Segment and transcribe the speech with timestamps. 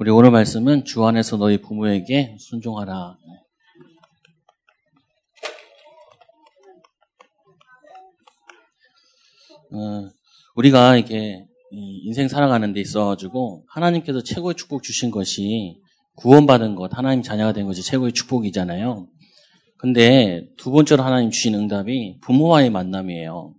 [0.00, 3.18] 우리 오늘 말씀은 주 안에서 너희 부모에게 순종하라.
[9.72, 10.10] 어,
[10.54, 15.76] 우리가 이게 인생 살아가는 데 있어가지고 하나님께서 최고의 축복 주신 것이
[16.14, 19.06] 구원받은 것, 하나님 자녀가 된 것이 최고의 축복이잖아요.
[19.76, 23.54] 근데 두 번째로 하나님 주신 응답이 부모와의 만남이에요.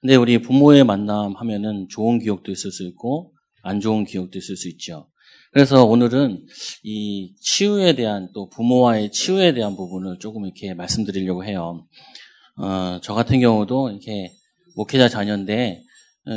[0.00, 4.70] 근데 우리 부모의 만남 하면은 좋은 기억도 있을 수 있고 안 좋은 기억도 있을 수
[4.70, 5.08] 있죠.
[5.54, 6.44] 그래서 오늘은
[6.82, 11.86] 이 치유에 대한 또 부모와의 치유에 대한 부분을 조금 이렇게 말씀드리려고 해요.
[12.56, 14.32] 어, 저 같은 경우도 이렇게
[14.74, 15.80] 목회자 자녀인데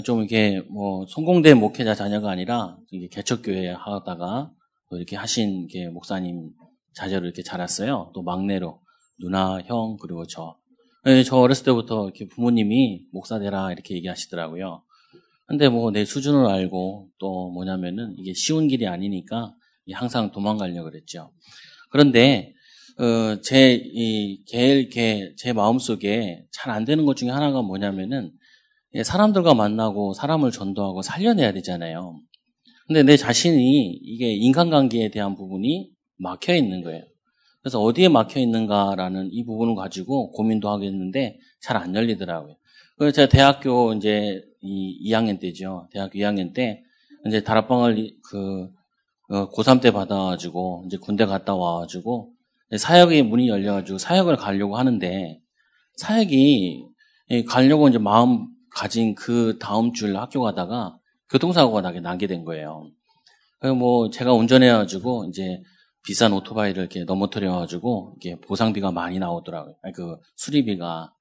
[0.04, 2.78] 좀 이렇게 뭐 성공된 목회자 자녀가 아니라
[3.12, 4.52] 개척교회 하다가
[4.92, 6.52] 또 이렇게 하신 게 목사님
[6.94, 8.12] 자녀로 이렇게 자랐어요.
[8.14, 8.80] 또 막내로
[9.20, 10.58] 누나, 형 그리고 저.
[11.06, 14.84] 네, 저 어렸을 때부터 이렇게 부모님이 목사 되라 이렇게 얘기하시더라고요.
[15.48, 19.54] 근데 뭐 내 수준을 알고 또 뭐냐면은 이게 쉬운 길이 아니니까
[19.94, 21.32] 항상 도망가려고 그랬죠.
[21.90, 22.54] 그런데
[23.00, 24.90] 어, 제, 이, 제일,
[25.38, 28.32] 제 마음속에 잘 안 되는 것 중에 하나가 뭐냐면은,
[29.04, 32.20] 사람들과 만나고 사람을 전도하고 살려내야 되잖아요.
[32.88, 37.04] 근데 내 자신이 이게 인간관계에 대한 부분이 막혀 있는 거예요.
[37.62, 42.56] 그래서 어디에 막혀 있는가라는 이 부분을 가지고 고민도 하겠는데 잘 안 열리더라고요.
[42.98, 45.88] 그래서 제가 대학교 이제 이 2학년 때죠.
[45.92, 46.84] 대학교 2학년 때
[47.26, 48.70] 이제 다락방을 그
[49.30, 52.32] 어, 고3 때 받아가지고 이제 군대 갔다 와가지고
[52.78, 55.42] 사역의 문이 열려가지고 사역을 가려고 하는데
[55.96, 56.86] 사역이
[57.48, 60.98] 가려고 이제 마음 가진 그 다음 줄 학교 가다가
[61.30, 62.90] 교통사고가 나게 나게 된 거예요.
[63.78, 65.62] 뭐 제가 운전해가지고 이제
[66.06, 69.76] 비싼 오토바이를 이렇게 넘어뜨려가지고 이게 보상비가 많이 나오더라고요.
[69.94, 71.12] 그 수리비가.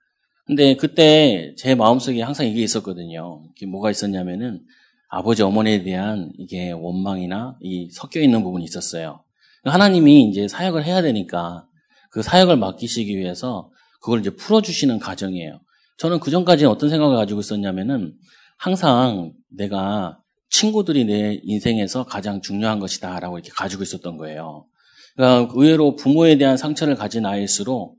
[0.46, 3.42] 근데 그때 제 마음속에 항상 이게 있었거든요.
[3.50, 4.60] 이게 뭐가 있었냐면은
[5.08, 9.24] 아버지 어머니에 대한 이게 원망이나 이 섞여 있는 부분이 있었어요.
[9.64, 11.66] 하나님이 이제 사역을 해야 되니까
[12.10, 15.60] 그 사역을 맡기시기 위해서 그걸 이제 풀어주시는 과정이에요.
[15.98, 18.14] 저는 그 전까지는 어떤 생각을 가지고 있었냐면은
[18.56, 24.66] 항상 내가 친구들이 내 인생에서 가장 중요한 것이다라고 이렇게 가지고 있었던 거예요.
[25.16, 27.96] 그러니까 의외로 부모에 대한 상처를 가진 아이일수록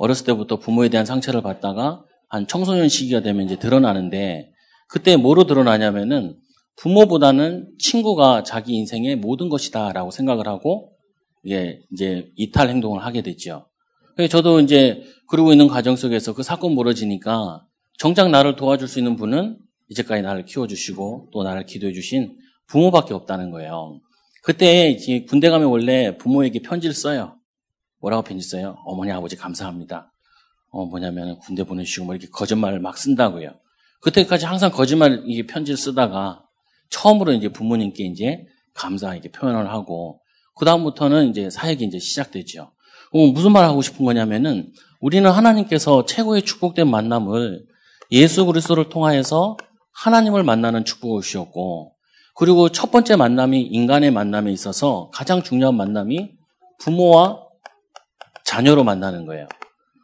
[0.00, 4.50] 어렸을 때부터 부모에 대한 상처를 받다가 한 청소년 시기가 되면 이제 드러나는데
[4.88, 6.36] 그때 뭐로 드러나냐면은
[6.76, 10.92] 부모보다는 친구가 자기 인생의 모든 것이다라고 생각을 하고
[11.48, 13.66] 예, 이제 이탈 행동을 하게 됐죠.
[14.30, 17.66] 저도 이제 그러고 있는 과정 속에서 그 사건 벌어지니까
[17.98, 19.58] 정작 나를 도와줄 수 있는 분은
[19.90, 22.38] 이제까지 나를 키워주시고 또 나를 기도해 주신
[22.68, 24.00] 부모밖에 없다는 거예요.
[24.42, 24.96] 그때
[25.28, 27.39] 군대 가면 원래 부모에게 편지를 써요.
[28.00, 28.78] 뭐라고 편지 써요?
[28.84, 30.12] 어머니, 아버지 감사합니다.
[30.70, 33.52] 어, 뭐냐면 군대 보내주시고 뭐 이렇게 거짓말을 막 쓴다고요.
[34.00, 36.42] 그때까지 항상 거짓말 이게 편지를 쓰다가
[36.90, 40.20] 처음으로 이제 부모님께 이제 감사 이렇게 표현을 하고
[40.56, 42.72] 그 다음부터는 이제 사역이 이제 시작되죠.
[43.12, 47.64] 어, 무슨 말 하고 싶은 거냐면은 우리는 하나님께서 최고의 축복된 만남을
[48.12, 49.56] 예수 그리스도를 통하여서
[49.92, 51.94] 하나님을 만나는 축복을 주셨고
[52.36, 56.30] 그리고 첫 번째 만남이 인간의 만남에 있어서 가장 중요한 만남이
[56.78, 57.49] 부모와
[58.50, 59.46] 자녀로 만나는 거예요.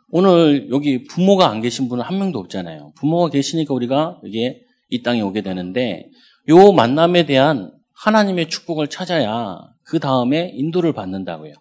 [0.08, 2.92] 오늘 여기 부모가 안 계신 분은 한 명도 없잖아요.
[2.94, 6.08] 부모가 계시니까 우리가 이게 이 땅에 오게 되는데
[6.48, 11.54] 요 만남에 대한 하나님의 축복을 찾아야 그 다음에 인도를 받는다고요.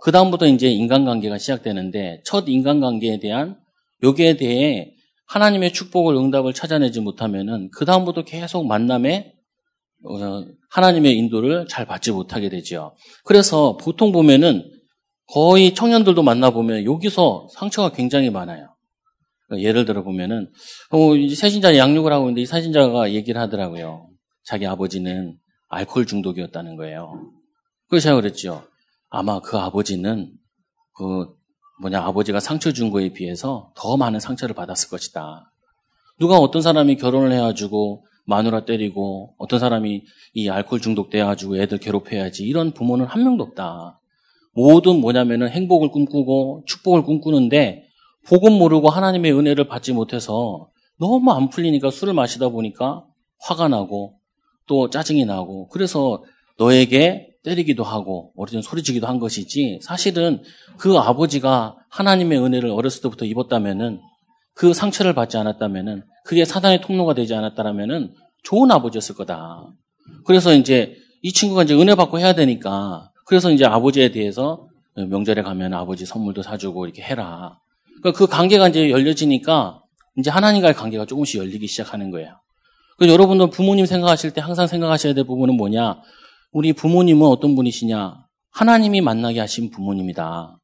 [0.00, 3.56] 그 다음부터 이제 인간관계가 시작되는데 첫 인간관계에 대한
[4.02, 4.92] 여기에 대해
[5.26, 9.34] 하나님의 축복을 응답을 찾아내지 못하면은 그 다음부터 계속 만남에
[10.04, 12.96] 어, 하나님의 인도를 잘 받지 못하게 되죠.
[13.24, 14.77] 그래서 보통 보면은
[15.32, 18.74] 거의 청년들도 만나보면 여기서 상처가 굉장히 많아요.
[19.46, 20.50] 그러니까 예를 들어 보면은
[20.90, 24.08] 어, 세신자 양육을 하고 있는데 이 세신자가 얘기를 하더라고요.
[24.44, 25.36] 자기 아버지는
[25.68, 27.30] 알코올 중독이었다는 거예요.
[27.88, 28.64] 그래서 제가 그랬죠.
[29.10, 30.32] 아마 그 아버지는
[30.94, 31.26] 그
[31.80, 35.52] 뭐냐 아버지가 상처 준 거에 비해서 더 많은 상처를 받았을 것이다.
[36.18, 42.72] 누가 어떤 사람이 결혼을 해가지고 마누라 때리고 어떤 사람이 이 알코올 중독돼가지고 애들 괴롭혀야지 이런
[42.72, 43.97] 부모는 한 명도 없다.
[44.58, 47.84] 모든 뭐냐면은 행복을 꿈꾸고 축복을 꿈꾸는데
[48.26, 50.68] 복음 모르고 하나님의 은혜를 받지 못해서
[50.98, 53.04] 너무 안 풀리니까 술을 마시다 보니까
[53.40, 54.18] 화가 나고
[54.66, 56.24] 또 짜증이 나고 그래서
[56.58, 60.42] 너에게 때리기도 하고 어르신 소리치기도 한 것이지 사실은
[60.76, 64.00] 그 아버지가 하나님의 은혜를 어렸을 때부터 입었다면은
[64.54, 68.12] 그 상처를 받지 않았다면은 그게 사단의 통로가 되지 않았다면은
[68.42, 69.68] 좋은 아버지였을 거다.
[70.26, 74.66] 그래서 이제 이 친구가 이제 은혜 받고 해야 되니까 그래서 이제 아버지에 대해서
[74.96, 77.58] 명절에 가면 아버지 선물도 사주고 이렇게 해라.
[78.00, 79.82] 그러니까 그 관계가 이제 열려지니까
[80.16, 82.40] 이제 하나님과의 관계가 조금씩 열리기 시작하는 거예요.
[82.96, 86.00] 그래서 여러분들 부모님 생각하실 때 항상 생각하셔야 될 부분은 뭐냐?
[86.52, 88.14] 우리 부모님은 어떤 분이시냐?
[88.50, 90.58] 하나님이 만나게 하신 부모님이다.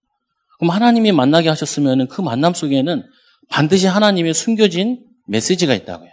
[0.59, 3.05] 그럼 하나님이 만나게 하셨으면 그 만남 속에는
[3.51, 6.11] 반드시 하나님의 숨겨진 메시지가 있다고요.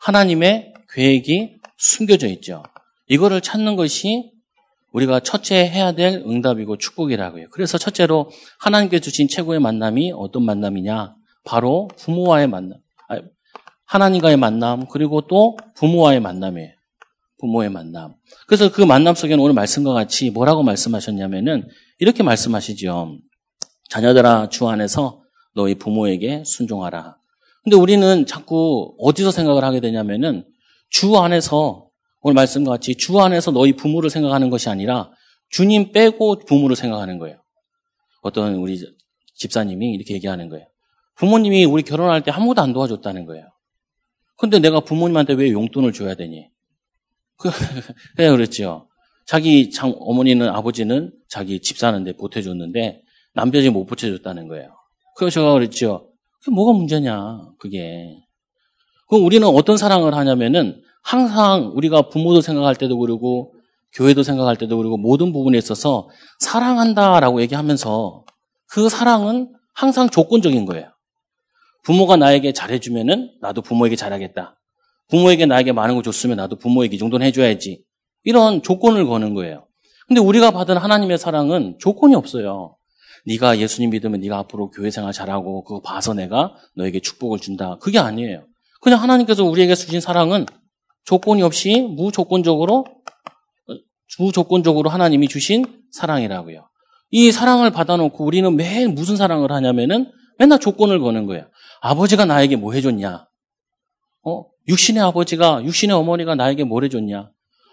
[0.00, 2.64] 하나님의 계획이 숨겨져 있죠.
[3.06, 4.32] 이거를 찾는 것이
[4.96, 7.48] 우리가 첫째 해야 될 응답이고 축복이라고요.
[7.50, 11.14] 그래서 첫째로 하나님께 주신 최고의 만남이 어떤 만남이냐?
[11.44, 12.78] 바로 부모와의 만남.
[13.84, 16.70] 하나님과의 만남, 그리고 또 부모와의 만남이에요.
[17.38, 18.14] 부모의 만남.
[18.46, 23.18] 그래서 그 만남 속에는 오늘 말씀과 같이 뭐라고 말씀하셨냐면은 이렇게 말씀하시죠.
[23.90, 25.20] 자녀들아, 주 안에서
[25.54, 27.18] 너희 부모에게 순종하라.
[27.64, 30.46] 근데 우리는 자꾸 어디서 생각을 하게 되냐면은
[30.88, 31.85] 주 안에서
[32.26, 35.12] 오늘 말씀과 같이 주 안에서 너희 부모를 생각하는 것이 아니라
[35.48, 37.40] 주님 빼고 부모를 생각하는 거예요.
[38.20, 38.80] 어떤 우리
[39.36, 40.66] 집사님이 이렇게 얘기하는 거예요.
[41.14, 43.44] 부모님이 우리 결혼할 때 아무도 안 도와줬다는 거예요.
[44.38, 46.48] 근데 내가 부모님한테 왜 용돈을 줘야 되니?
[47.36, 47.48] 그,
[48.16, 48.88] 그냥 그랬죠.
[49.24, 53.02] 자기 장, 어머니는 아버지는 자기 집 사는데 보태줬는데
[53.34, 54.74] 남편이 못 보태줬다는 거예요.
[55.16, 56.10] 그래서 제가 그랬죠.
[56.40, 58.18] 그게 뭐가 문제냐, 그게.
[59.08, 63.54] 그럼 우리는 어떤 사랑을 하냐면은 항상 우리가 부모도 생각할 때도 그러고
[63.92, 66.08] 교회도 생각할 때도 그러고 모든 부분에 있어서
[66.40, 68.24] 사랑한다라고 얘기하면서
[68.68, 70.90] 그 사랑은 항상 조건적인 거예요.
[71.84, 74.58] 부모가 나에게 잘해주면은 나도 부모에게 잘하겠다.
[75.08, 77.84] 부모에게 나에게 많은 거 줬으면 나도 부모에게 이 정도는 해줘야지.
[78.24, 79.68] 이런 조건을 거는 거예요.
[80.08, 82.76] 근데 우리가 받은 하나님의 사랑은 조건이 없어요.
[83.26, 87.78] 네가 예수님 믿으면 네가 앞으로 교회 생활 잘하고 그거 봐서 내가 너에게 축복을 준다.
[87.80, 88.44] 그게 아니에요.
[88.80, 90.46] 그냥 하나님께서 우리에게 주신 사랑은
[91.06, 92.84] 조건이 없이 무조건적으로
[94.18, 96.68] 무조건적으로 하나님이 주신 사랑이라고요.
[97.10, 101.48] 이 사랑을 받아놓고 우리는 매일 무슨 사랑을 하냐면은 맨날 조건을 거는 거예요.
[101.80, 103.26] 아버지가 나에게 뭐 해줬냐?
[104.24, 104.44] 어?
[104.68, 107.30] 육신의 아버지가, 육신의 어머니가 나에게 뭘 해줬냐?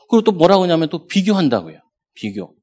[0.09, 1.79] 그리고 또 뭐라고 하냐면 또 비교한다고요.
[2.13, 2.53] 비교.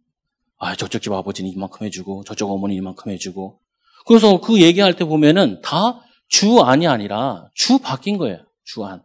[0.58, 3.58] 아, 저쪽 집 아버지는 이만큼 해주고, 저쪽 어머니 이만큼 해주고.
[4.06, 6.00] 그래서 그 얘기할 때 보면은 다
[6.31, 8.38] 주 안이 아니라 주 바뀐 거예요.
[8.64, 9.02] 주 안.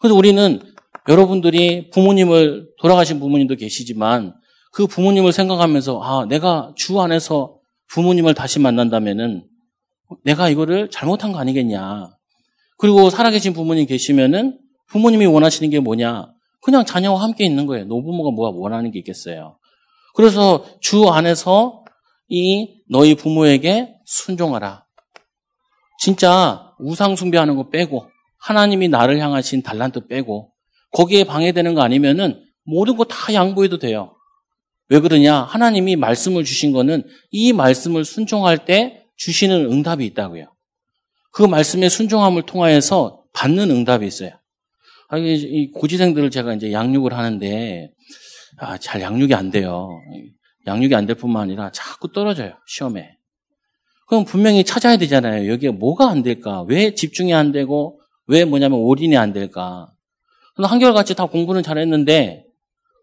[0.00, 0.71] 그래서 우리는
[1.08, 4.34] 여러분들이 부모님을, 돌아가신 부모님도 계시지만
[4.72, 7.58] 그 부모님을 생각하면서 아, 내가 주 안에서
[7.88, 9.44] 부모님을 다시 만난다면은
[10.24, 12.10] 내가 이거를 잘못한 거 아니겠냐.
[12.78, 14.58] 그리고 살아계신 부모님 계시면은
[14.88, 16.32] 부모님이 원하시는 게 뭐냐.
[16.62, 17.84] 그냥 자녀와 함께 있는 거예요.
[17.86, 19.58] 노부모가 뭐가 원하는 게 있겠어요.
[20.14, 21.84] 그래서 주 안에서
[22.28, 24.84] 이 너희 부모에게 순종하라.
[25.98, 28.06] 진짜 우상 숭배하는 거 빼고
[28.38, 30.51] 하나님이 나를 향하신 달란트 빼고
[30.92, 34.14] 거기에 방해되는 거 아니면은 모든 거 다 양보해도 돼요.
[34.88, 35.42] 왜 그러냐?
[35.42, 40.46] 하나님이 말씀을 주신 거는 이 말씀을 순종할 때 주시는 응답이 있다고요.
[41.32, 44.32] 그 말씀의 순종함을 통하여서 받는 응답이 있어요.
[45.08, 47.90] 아, 이 고지생들을 제가 이제 양육을 하는데
[48.58, 49.88] 아, 잘 양육이 안 돼요.
[50.66, 52.54] 양육이 안 될 뿐만 아니라 자꾸 떨어져요.
[52.66, 53.16] 시험에.
[54.08, 55.50] 그럼 분명히 찾아야 되잖아요.
[55.50, 56.62] 여기에 뭐가 안 될까?
[56.68, 59.90] 왜 집중이 안 되고 왜 뭐냐면 올인이 안 될까?
[60.56, 62.44] 한결같이 다 공부는 잘했는데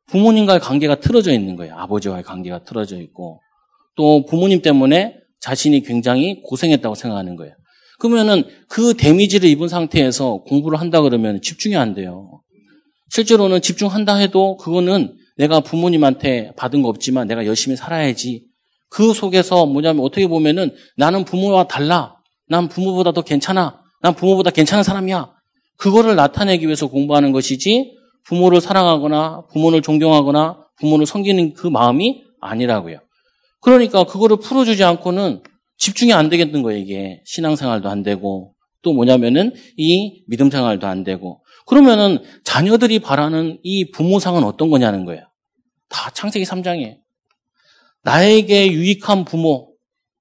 [0.07, 1.75] 부모님과의 관계가 틀어져 있는 거예요.
[1.77, 3.41] 아버지와의 관계가 틀어져 있고
[3.95, 7.53] 또 부모님 때문에 자신이 굉장히 고생했다고 생각하는 거예요.
[7.99, 12.41] 그러면은 그 데미지를 입은 상태에서 공부를 한다 그러면 집중이 안 돼요.
[13.09, 18.45] 실제로는 집중한다 해도 그거는 내가 부모님한테 받은 거 없지만 내가 열심히 살아야지.
[18.89, 22.15] 그 속에서 뭐냐면 어떻게 보면은 나는 부모와 달라.
[22.47, 23.81] 난 부모보다 더 괜찮아.
[24.01, 25.38] 난 부모보다 괜찮은 사람이야.
[25.79, 32.99] 그거를 나타내기 위해서 공부하는 것이지 부모를 사랑하거나 부모를 존경하거나 부모를 섬기는 그 마음이 아니라고요.
[33.61, 35.41] 그러니까 그거를 풀어주지 않고는
[35.77, 37.21] 집중이 안 되겠는 거예요, 이게.
[37.25, 41.41] 신앙생활도 안 되고, 또 뭐냐면은 이 믿음생활도 안 되고.
[41.65, 45.23] 그러면은 자녀들이 바라는 이 부모상은 어떤 거냐는 거예요.
[45.87, 46.97] 다 창세기 3장이에요.
[48.03, 49.71] 나에게 유익한 부모,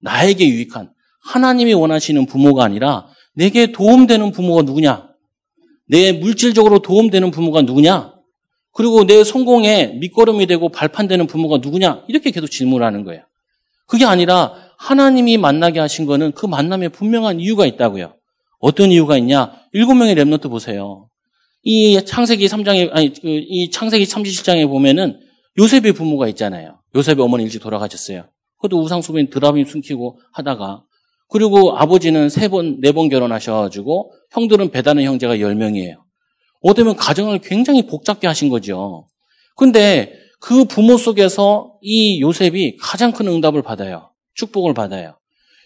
[0.00, 0.92] 나에게 유익한,
[1.24, 5.07] 하나님이 원하시는 부모가 아니라 내게 도움되는 부모가 누구냐?
[5.88, 8.14] 내 물질적으로 도움되는 부모가 누구냐?
[8.72, 12.04] 그리고 내 성공에 밑거름이 되고 발판되는 부모가 누구냐?
[12.08, 13.22] 이렇게 계속 질문하는 거예요.
[13.86, 18.14] 그게 아니라 하나님이 만나게 하신 거는 그 만남에 분명한 이유가 있다고요.
[18.60, 19.52] 어떤 이유가 있냐?
[19.72, 21.08] 일곱 명의 랩노트 보세요.
[21.62, 25.18] 이 창세기 3장에, 아니, 그이 창세기 37장에 보면은
[25.58, 26.78] 요셉의 부모가 있잖아요.
[26.94, 28.24] 요셉의 어머니 일찍 돌아가셨어요.
[28.56, 30.82] 그것도 우상수배인 드라빔 숨기고 하다가
[31.28, 35.96] 그리고 아버지는 세 번, 네 번 결혼하셔가지고 형들은 배다는 형제가 10명이에요.
[36.62, 39.06] 어쩌면 가정을 굉장히 복잡게 하신 거죠.
[39.56, 44.10] 근데 그 부모 속에서 이 요셉이 가장 큰 응답을 받아요.
[44.34, 45.18] 축복을 받아요.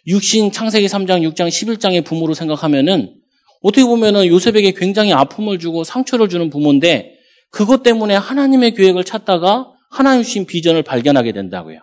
[0.07, 3.15] 육신 창세기 3장, 6장, 11장의 부모로 생각하면은
[3.63, 7.15] 어떻게 보면은 요셉에게 굉장히 아픔을 주고 상처를 주는 부모인데
[7.51, 11.79] 그것 때문에 하나님의 계획을 찾다가 하나님 주신 비전을 발견하게 된다고요.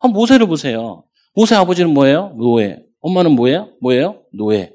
[0.00, 1.04] 한 모세를 보세요.
[1.34, 2.34] 모세 아버지는 뭐예요?
[2.38, 2.78] 노예.
[3.00, 3.70] 엄마는 뭐예요?
[3.80, 4.22] 뭐예요?
[4.32, 4.72] 노예.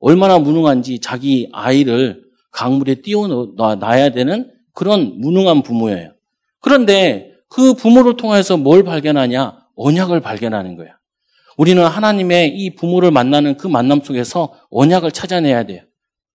[0.00, 6.12] 얼마나 무능한지 자기 아이를 강물에 띄워놔야 되는 그런 무능한 부모예요.
[6.60, 9.58] 그런데 그 부모를 통해서 뭘 발견하냐?
[9.76, 10.96] 언약을 발견하는 거야.
[11.56, 15.82] 우리는 하나님의 이 부모를 만나는 그 만남 속에서 언약을 찾아내야 돼요.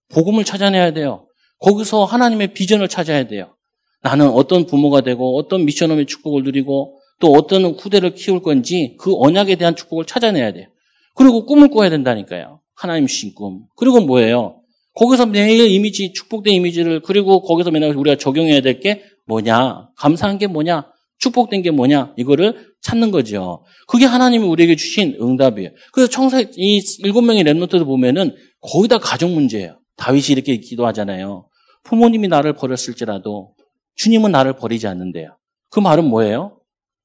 [0.10, 1.28] 복음을 찾아내야 돼요.
[1.60, 3.56] 거기서 하나님의 비전을 찾아야 돼요.
[4.02, 9.56] 나는 어떤 부모가 되고 어떤 미션홈의 축복을 누리고 또 어떤 후대를 키울 건지 그 언약에
[9.56, 10.68] 대한 축복을 찾아내야 돼요.
[11.16, 12.62] 그리고 꿈을 꿔야 된다니까요.
[12.76, 13.64] 하나님 주신 꿈.
[13.76, 14.62] 그리고 뭐예요?
[14.96, 19.90] 거기서 매일 이미지, 축복된 이미지를 그리고 거기서 맨날 우리가 적용해야 될 게 뭐냐?
[19.98, 20.88] 감사한 게 뭐냐?
[21.20, 22.14] 축복된 게 뭐냐?
[22.18, 23.64] 이거를 찾는 거죠.
[23.88, 25.70] 그게 하나님이 우리에게 주신 응답이에요.
[25.94, 29.80] 그래서 청사, 이 일곱 명의 랩노트도 보면은 거의 다 가정 문제예요.
[29.98, 31.48] 다윗이 이렇게 기도하잖아요.
[31.84, 33.54] 부모님이 나를 버렸을지라도
[33.96, 35.38] 주님은 나를 버리지 않는데요.
[35.70, 36.60] 그 말은 뭐예요?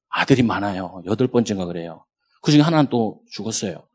[0.09, 1.03] 아들이 많아요.
[1.05, 2.03] 여덟 번째가 그래요.
[2.41, 3.86] 그 중에 하나는 또 죽었어요.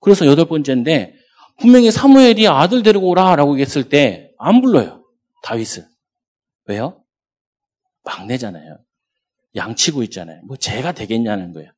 [0.00, 1.14] 그래서 여덟 번째인데
[1.58, 5.04] 분명히 사무엘이 아들 데리고 오라라고 했을 때 안 불러요.
[5.42, 5.84] 다윗은.
[6.66, 7.02] 왜요?
[8.04, 8.78] 막내잖아요.
[9.54, 10.40] 양치고 있잖아요.
[10.46, 11.70] 뭐 제가 되겠냐는 거예요.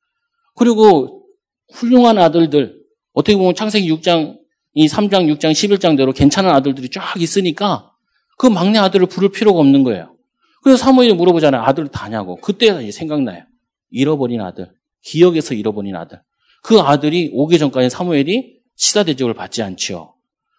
[0.55, 1.27] 그리고
[1.73, 2.81] 훌륭한 아들들,
[3.13, 4.39] 어떻게 보면 창세기 6장,
[4.75, 7.93] 이 3장, 6장, 11장대로 괜찮은 아들들이 쫙 있으니까
[8.39, 10.17] 그 막내 아들을 부를 필요가 없는 거예요.
[10.63, 11.63] 그래서 사무엘이 물어보잖아요.
[11.63, 12.37] 아들 다냐고.
[12.37, 13.45] 그때 생각나요.
[13.91, 14.73] 잃어버린 아들.
[15.03, 16.23] 기억에서 잃어버린 아들.
[16.63, 20.15] 그 아들이 오기 전까지 사무엘이 시사 대접을 받지 않지요.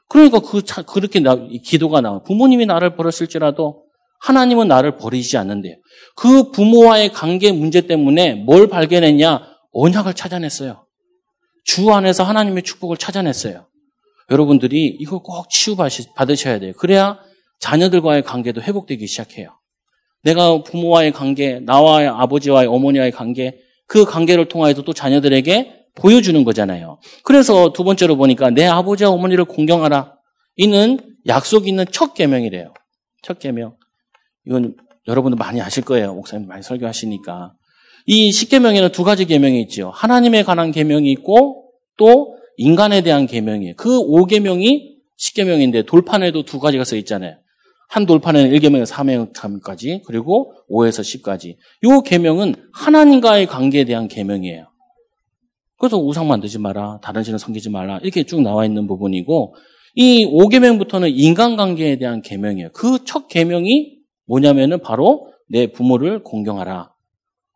[0.10, 2.22] 그러니까 그 그렇게 나, 기도가 나와.
[2.22, 3.86] 부모님이 나를 버렸을지라도
[4.20, 5.76] 하나님은 나를 버리지 않는데요.
[6.16, 9.42] 그 부모와의 관계 문제 때문에 뭘 발견했냐?
[9.72, 10.86] 언약을 찾아냈어요.
[11.66, 13.68] 주 안에서 하나님의 축복을 찾아냈어요.
[14.30, 16.74] 여러분들이 이걸 꼭 치유받으셔야 돼요.
[16.78, 17.20] 그래야
[17.60, 19.58] 자녀들과의 관계도 회복되기 시작해요.
[20.24, 23.58] 내가 부모와의 관계, 나와의 아버지와의 어머니와의 관계,
[23.88, 27.00] 그 관계를 통하여서 또 자녀들에게 보여주는 거잖아요.
[27.24, 30.14] 그래서 두 번째로 보니까 내 아버지와 어머니를 공경하라.
[30.56, 32.74] 이는 약속 있는 첫 계명이래요.
[33.22, 33.76] 첫 계명.
[34.46, 34.76] 이건
[35.08, 36.14] 여러분도 많이 아실 거예요.
[36.14, 37.54] 목사님 많이 설교하시니까.
[38.06, 39.92] 이 십계명에는 두 가지 계명이 있죠.
[39.94, 43.76] 하나님에 관한 계명이 있고 또 인간에 대한 계명이에요.
[43.78, 47.38] 그 5계명이 십계명인데 돌판에도 두 가지가 써 있잖아요.
[47.88, 51.56] 한 돌판에는 1계명에서 3계명까지 그리고 5에서 10까지.
[51.56, 54.68] 이 계명은 하나님과의 관계에 대한 계명이에요.
[55.84, 57.00] 그래서 우상 만들지 마라.
[57.04, 58.00] 다른 신을 섬기지 말라.
[58.04, 59.54] 이렇게 쭉 나와 있는 부분이고
[59.96, 62.70] 이 5계명부터는 인간관계에 대한 계명이에요.
[62.70, 66.90] 그 첫 계명이 뭐냐면은 바로 내 부모를 공경하라.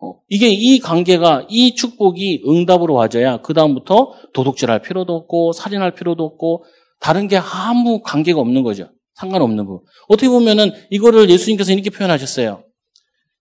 [0.02, 6.22] 어, 이게 이 관계가 이 축복이 응답으로 와져야 그 다음부터 도둑질할 필요도 없고 살인할 필요도
[6.22, 6.66] 없고
[7.00, 8.90] 다른 게 아무 관계가 없는 거죠.
[9.14, 12.62] 상관없는 부 어떻게 보면은 이거를 예수님께서 이렇게 표현하셨어요.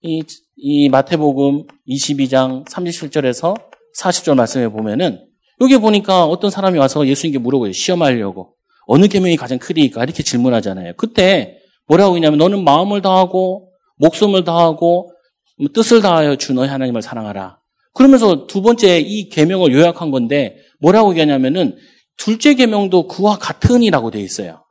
[0.02, 0.22] 이,
[0.54, 5.26] 이 마태복음 22장 37절에서 40절 말씀에 보면은
[5.60, 8.54] 여기 보니까 어떤 사람이 와서 예수님께 물어보요 시험하려고.
[8.86, 10.04] 어느 계명이 가장 크리까?
[10.04, 10.92] 이렇게 질문하잖아요.
[10.96, 15.12] 그때 뭐라고 했냐면 너는 마음을 다하고 목숨을 다하고
[15.58, 17.58] 뭐 뜻을 다하여 주 너희 하나님을 사랑하라.
[17.94, 21.76] 그러면서 두 번째 이 계명을 요약한 건데 뭐라고 얘기하냐면은
[22.18, 24.64] 둘째 계명도 그와 같으니라고 되어 있어요.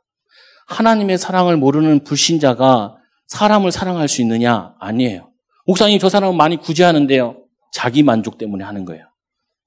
[0.67, 2.95] 하나님의 사랑을 모르는 불신자가
[3.27, 4.75] 사람을 사랑할 수 있느냐?
[4.79, 5.31] 아니에요.
[5.65, 7.37] 목사님 저 사람은 많이 구제하는데요.
[7.71, 9.05] 자기 만족 때문에 하는 거예요.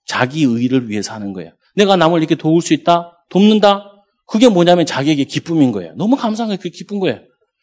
[0.08, 1.52] 자기 의를 위해서 하는 거예요.
[1.76, 3.24] 내가 남을 이렇게 도울 수 있다?
[3.28, 3.92] 돕는다?
[4.26, 5.92] 그게 뭐냐면 자기에게 기쁨인 거예요.
[5.96, 6.56] 너무 감사한.
[6.56, 7.20] 그게 기쁜 거예요.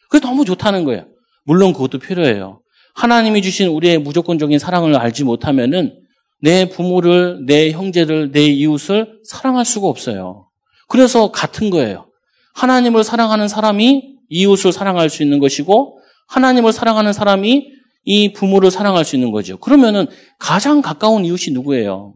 [0.08, 1.06] 그게 너무 좋다는 거예요.
[1.44, 2.60] 물론 그것도 필요해요.
[2.94, 6.00] 하나님이 주신 우리의 무조건적인 사랑을 알지 못하면은
[6.40, 10.48] 내 부모를, 내 형제를, 내 이웃을 사랑할 수가 없어요.
[10.88, 12.06] 그래서 같은 거예요.
[12.54, 17.68] 하나님을 사랑하는 사람이 이웃을 사랑할 수 있는 것이고 하나님을 사랑하는 사람이
[18.04, 19.58] 이 부모를 사랑할 수 있는 거죠.
[19.58, 20.06] 그러면은
[20.38, 22.14] 가장 가까운 이웃이 누구예요?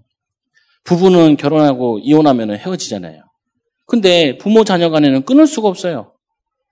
[0.84, 3.22] 부부는 결혼하고 이혼하면 헤어지잖아요.
[3.86, 6.12] 근데 부모 자녀 간에는 끊을 수가 없어요.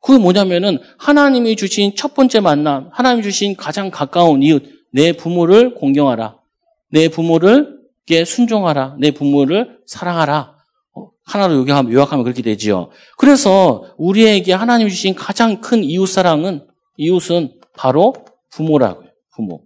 [0.01, 4.63] 그게 뭐냐면은 하나님이 주신 첫 번째 만남, 하나님이 주신 가장 가까운 이웃,
[4.93, 6.39] 내 부모를 공경하라.
[6.91, 7.79] 내 부모를
[8.25, 8.97] 순종하라.
[8.99, 10.57] 내 부모를 사랑하라.
[10.95, 12.91] 어, 하나로 요약하면, 요약하면 그렇게 되지요.
[13.19, 18.15] 그래서 우리에게 하나님이 주신 가장 큰 이웃 사랑은 이웃은 바로
[18.51, 19.09] 부모라고요.
[19.35, 19.63] 부모.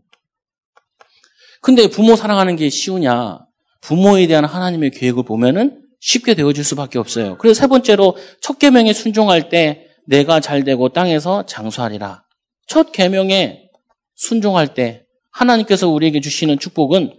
[1.61, 3.47] 근데 부모 사랑하는 게 쉬우냐?
[3.83, 7.37] 부모에 대한 하나님의 계획을 보면은 쉽게 되어질 수밖에 없어요.
[7.39, 12.25] 그래서 세 번째로 첫 계명에 순종할 때 내가 잘 되고 땅에서 장수하리라.
[12.67, 13.69] 첫 계명에
[14.17, 17.12] 순종할 때 하나님께서 우리에게 주시는 축복은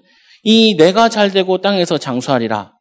[0.44, 2.74] 이 내가 잘 되고 땅에서 장수하리라.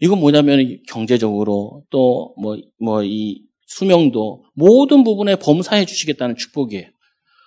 [0.00, 6.86] 이건 뭐냐면 경제적으로 또 뭐 뭐 이 수명도 모든 부분에 범사해 주시겠다는 축복이에요.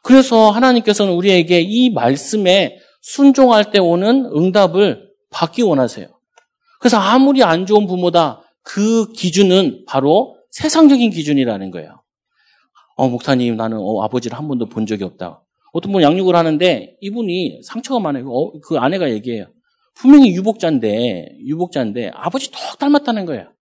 [0.04, 6.08] 그래서 하나님께서는 우리에게 이 말씀에 순종할 때 오는 응답을 받기 원하세요.
[6.80, 12.02] 그래서 아무리 안 좋은 부모다 그 기준은 바로 세상적인 기준이라는 거예요.
[12.96, 15.44] 어, 목사님, 나는 어, 아버지를 한 번도 본 적이 없다.
[15.72, 18.30] 어떤 분 양육을 하는데 이분이 상처가 많아요.
[18.30, 19.46] 어, 그 아내가 얘기해요.
[19.94, 23.52] 분명히 유복자인데, 유복자인데 아버지 똑 닮았다는 거예요.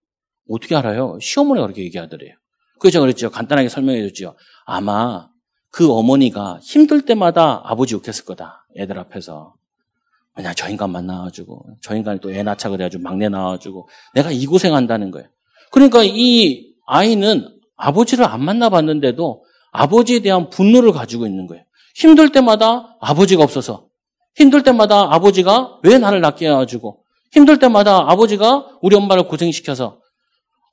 [0.49, 1.17] 어떻게 알아요?
[1.21, 2.35] 시어머니가 그렇게 얘기하더래요.
[2.79, 3.29] 그래서 제가 그랬죠.
[3.29, 4.35] 간단하게 설명해 줬죠.
[4.65, 5.27] 아마
[5.71, 8.67] 그 어머니가 힘들 때마다 아버지 욕했을 거다.
[8.77, 9.55] 애들 앞에서.
[10.37, 15.09] 왜냐, 저 인간 만나가지고, 저 인간이 또 애 낳자 그래가지고 막내 나와가지고, 내가 이 고생한다는
[15.11, 15.27] 거예요.
[15.71, 21.63] 그러니까 이 아이는 아버지를 안 만나봤는데도 아버지에 대한 분노를 가지고 있는 거예요.
[21.95, 23.87] 힘들 때마다 아버지가 없어서,
[24.35, 29.99] 힘들 때마다 아버지가 왜 나를 낳게 해가지고, 힘들 때마다 아버지가 우리 엄마를 고생시켜서,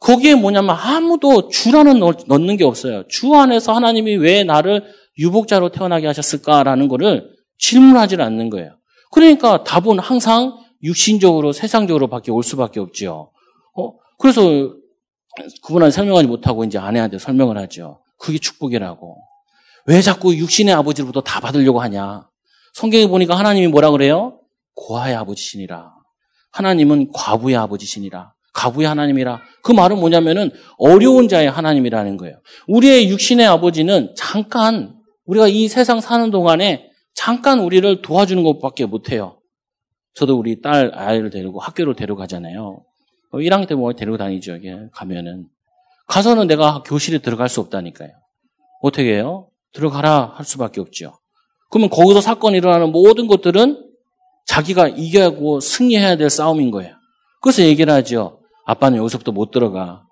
[0.00, 3.04] 거기에 뭐냐면 아무도 주라는 넣는 게 없어요.
[3.08, 4.84] 주 안에서 하나님이 왜 나를
[5.18, 8.76] 유복자로 태어나게 하셨을까라는 거를 질문하지 않는 거예요.
[9.14, 13.30] 그러니까 답은 항상 육신적으로 세상적으로 밖에 올 수밖에 없지요.
[13.76, 13.92] 어?
[14.18, 14.74] 그래서
[15.62, 18.00] 그분한테 설명하지 못하고 이제 아내한테 설명을 하죠.
[18.18, 19.16] 그게 축복이라고.
[19.86, 22.26] 왜 자꾸 육신의 아버지로부터 다 받으려고 하냐?
[22.72, 24.40] 성경에 보니까 하나님이 뭐라 그래요?
[24.74, 25.92] 고아의 아버지시니라.
[26.50, 28.32] 하나님은 과부의 아버지시니라.
[28.52, 29.42] 가부의 하나님이라.
[29.62, 32.40] 그 말은 뭐냐면은 어려운 자의 하나님이라는 거예요.
[32.66, 39.40] 우리의 육신의 아버지는 잠깐 우리가 이 세상 사는 동안에 잠깐 우리를 도와주는 것밖에 못해요.
[40.14, 42.84] 저도 우리 딸 아이를 데리고 학교를 데려가잖아요.
[43.32, 44.56] 1학년 어, 때뭐 데리고 다니죠.
[44.56, 45.48] 이게 가면은
[46.06, 48.10] 가서는 내가 교실에 들어갈 수 없다니까요.
[48.82, 49.48] 어떻게 해요?
[49.72, 51.18] 들어가라 할 수밖에 없죠.
[51.70, 53.90] 그러면 거기서 사건이 일어나는 모든 것들은
[54.46, 56.94] 자기가 이겨고 승리해야 될 싸움인 거예요.
[57.40, 58.40] 그래서 얘기를 하죠.
[58.66, 60.06] 아빠는 여기서부터 못 들어가.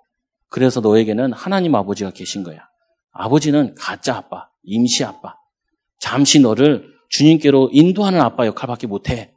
[0.49, 2.69] 그래서 너에게는 하나님 아버지가 계신 거야.
[3.13, 5.37] 아버지는 가짜 아빠, 임시 아빠.
[6.01, 9.33] 잠시 너를 주님께로 인도하는 아빠 역할밖에 못해.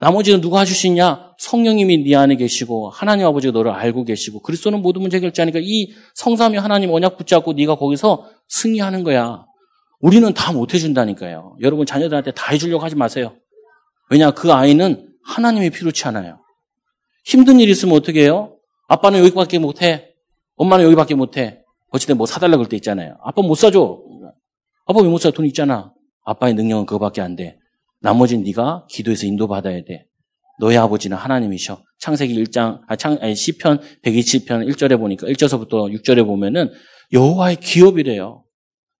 [0.00, 1.34] 나머지는 누가 해줄 수 있냐?
[1.38, 6.56] 성령님이 네 안에 계시고 하나님 아버지가 너를 알고 계시고 그리스도는 모든 문제 결자니까 이 성삼위
[6.56, 9.44] 하나님 언약 붙잡고 네가 거기서 승리하는 거야.
[10.00, 11.56] 우리는 다 못 해준다니까요.
[11.60, 13.36] 여러분 자녀들한테 다 해주려고 하지 마세요.
[14.10, 16.40] 왜냐 그 아이는 하나님이 필요치 않아요.
[17.26, 18.56] 힘든 일 있으면 어떻게 해요?
[18.88, 20.14] 아빠는 여기밖에 못해.
[20.56, 21.62] 엄마는 여기밖에 못해.
[21.90, 23.16] 어찌든 뭐 사달라 그럴 때 있잖아요.
[23.22, 24.00] 아빠 못 사줘.
[24.86, 25.30] 아빠 왜 못 사?
[25.30, 25.92] 돈 있잖아.
[26.30, 27.58] 아빠의 능력은 그거밖에 안 돼.
[28.00, 30.06] 나머지는 네가 기도해서 인도받아야 돼.
[30.60, 31.82] 너의 아버지는 하나님이셔.
[31.98, 36.70] 창세기 1장, 아, 창, 아니, 시편 127편 1절에 보니까, 1절서부터 6절에 보면은
[37.12, 38.44] 여호와의 기업이래요.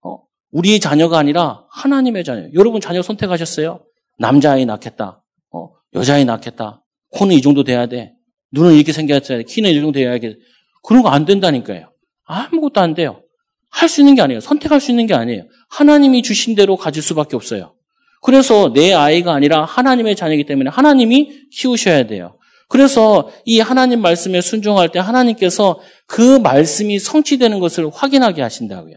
[0.05, 0.19] 어?
[0.51, 2.49] 우리의 자녀가 아니라 하나님의 자녀.
[2.55, 3.85] 여러분 자녀 선택하셨어요?
[4.19, 5.23] 남자아이 낳겠다.
[5.53, 5.71] 어?
[5.95, 6.85] 여자아이 낳겠다.
[7.13, 8.13] 코는 이 정도 돼야 돼.
[8.53, 9.43] 눈은 이렇게 생겨야 돼.
[9.45, 10.35] 키는 이 정도 돼야 돼.
[10.83, 11.93] 그런 거 안 된다니까요.
[12.25, 13.23] 아무것도 안 돼요.
[13.71, 14.41] 할 수 있는 게 아니에요.
[14.41, 15.45] 선택할 수 있는 게 아니에요.
[15.69, 17.75] 하나님이 주신 대로 가질 수밖에 없어요.
[18.23, 22.37] 그래서 내 아이가 아니라 하나님의 자녀이기 때문에 하나님이 키우셔야 돼요.
[22.69, 28.97] 그래서 이 하나님 말씀에 순종할 때 하나님께서 그 말씀이 성취되는 것을 확인하게 하신다고요.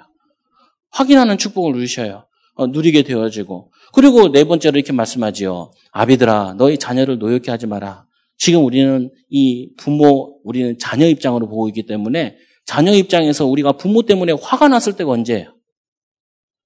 [0.91, 2.25] 확인하는 축복을 누리셔요.
[2.55, 3.71] 어, 누리게 되어지고.
[3.93, 5.71] 그리고 네 번째로 이렇게 말씀하지요.
[5.91, 8.05] 아비들아, 너희 자녀를 노엽게 하지 마라.
[8.37, 14.33] 지금 우리는 이 부모, 우리는 자녀 입장으로 보고 있기 때문에 자녀 입장에서 우리가 부모 때문에
[14.33, 15.53] 화가 났을 때가 언제예요?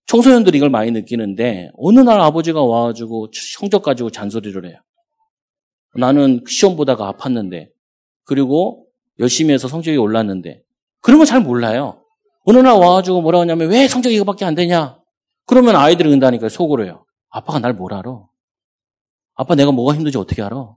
[0.05, 4.79] 청소년들이 이걸 많이 느끼는데 어느 날 아버지가 와가지고 성적 가지고 잔소리를 해요.
[5.95, 7.69] 나는 시험 보다가 아팠는데
[8.23, 8.85] 그리고
[9.19, 10.61] 열심히 해서 성적이 올랐는데
[11.01, 12.03] 그런 거 잘 몰라요.
[12.45, 14.97] 어느 날 와가지고 뭐라 하냐면 왜 성적이 이거밖에 안 되냐?
[15.45, 17.05] 그러면 아이들이 은다니까 속으로 해요.
[17.29, 18.21] 아빠가 날 뭘 알아?
[19.35, 20.75] 아빠 내가 뭐가 힘든지 어떻게 알아?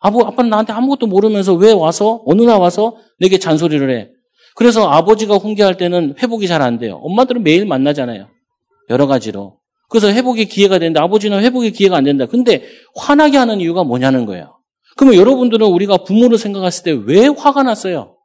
[0.00, 4.10] 아버, 아빠는 나한테 아무것도 모르면서 왜 와서, 어느 날 와서 내게 잔소리를 해.
[4.60, 6.96] 그래서 아버지가 훈계할 때는 회복이 잘 안 돼요.
[7.02, 8.28] 엄마들은 매일 만나잖아요.
[8.90, 9.58] 여러 가지로.
[9.88, 12.26] 그래서 회복의 기회가 되는데 아버지는 회복의 기회가 안 된다.
[12.26, 12.62] 근데
[12.94, 14.58] 화나게 하는 이유가 뭐냐는 거예요.
[14.98, 18.18] 그러면 여러분들은 우리가 부모를 생각했을 때 왜 화가 났어요?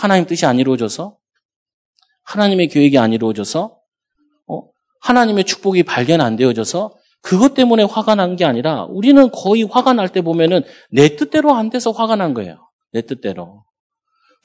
[0.00, 1.16] 하나님 뜻이 안 이루어져서?
[2.22, 3.76] 하나님의 계획이 안 이루어져서?
[4.46, 4.62] 어?
[5.00, 6.94] 하나님의 축복이 발견 안 되어져서?
[7.20, 11.68] 그것 때문에 화가 난 게 아니라 우리는 거의 화가 날 때 보면은 내 뜻대로 안
[11.68, 12.58] 돼서 화가 난 거예요.
[12.92, 13.64] 내 뜻대로.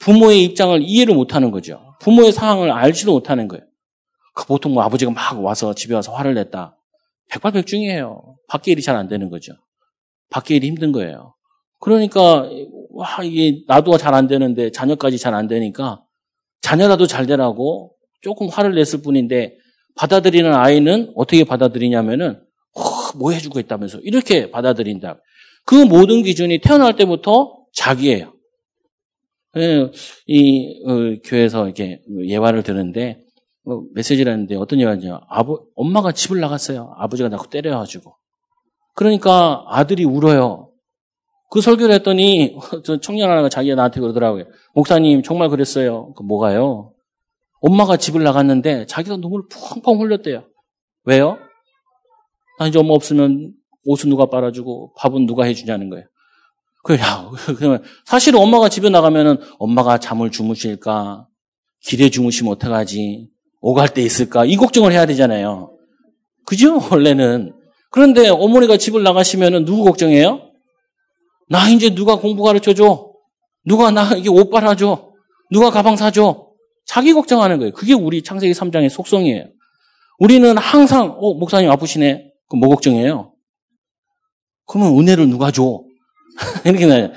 [0.00, 1.80] 부모의 입장을 이해를 못 하는 거죠.
[2.00, 3.64] 부모의 상황을 알지도 못하는 거예요.
[4.34, 6.76] 그 보통 뭐 아버지가 막 와서 집에 와서 화를 냈다.
[7.30, 8.36] 백발백중이에요.
[8.48, 9.52] 밖에 일이 잘 안 되는 거죠.
[10.30, 11.34] 밖에 일이 힘든 거예요.
[11.80, 12.48] 그러니까
[12.90, 16.02] 와 이게 나도 잘 안 되는데 자녀까지 잘 안 되니까
[16.60, 19.56] 자녀라도 잘 되라고 조금 화를 냈을 뿐인데
[19.96, 22.40] 받아들이는 아이는 어떻게 받아들이냐면은
[23.16, 25.20] 뭐 해주고 있다면서 이렇게 받아들인다.
[25.64, 28.32] 그 모든 기준이 태어날 때부터 자기예요.
[29.56, 29.90] 예,
[30.26, 33.24] 이 어, 교회에서 이렇게 예화를 드는데
[33.66, 36.94] 어, 메시지를 했는데 어떤 얘기가 냐 아버, 엄마가 집을 나갔어요.
[36.96, 38.14] 아버지가 자꾸 때려가지고.
[38.94, 40.70] 그러니까 아들이 울어요.
[41.50, 44.44] 그 설교를 했더니 저 청년 하나가 자기가 나한테 그러더라고요.
[44.74, 46.12] 목사님 정말 그랬어요.
[46.14, 46.92] 그 뭐가요?
[47.60, 50.44] 엄마가 집을 나갔는데 자기가 눈물 펑펑 흘렸대요.
[51.04, 51.38] 왜요?
[52.58, 53.52] 나 이제 엄마 없으면
[53.86, 56.06] 옷은 누가 빨아주고 밥은 누가 해주냐는 거예요.
[56.84, 56.98] 그래,
[57.56, 61.26] 그러면 사실 엄마가 집에 나가면은 엄마가 잠을 주무실까?
[61.80, 63.28] 길에 주무시면 어떡하지?
[63.60, 64.44] 오갈 때 있을까?
[64.44, 65.76] 이 걱정을 해야 되잖아요.
[66.46, 66.80] 그죠?
[66.90, 67.54] 원래는.
[67.90, 70.50] 그런데 어머니가 집을 나가시면은 누구 걱정해요?
[71.48, 73.12] 나 이제 누가 공부 가르쳐 줘?
[73.64, 75.10] 누가 나 이게 옷 빨아줘?
[75.50, 76.46] 누가 가방 사줘?
[76.86, 77.72] 자기 걱정하는 거예요.
[77.72, 79.44] 그게 우리 창세기 3장의 속성이에요.
[80.18, 82.32] 우리는 항상 어 목사님 아프시네.
[82.48, 83.32] 그럼 뭐 걱정해요?
[84.66, 85.82] 그러면 은혜를 누가 줘?
[86.64, 87.10] 이렇게 나요.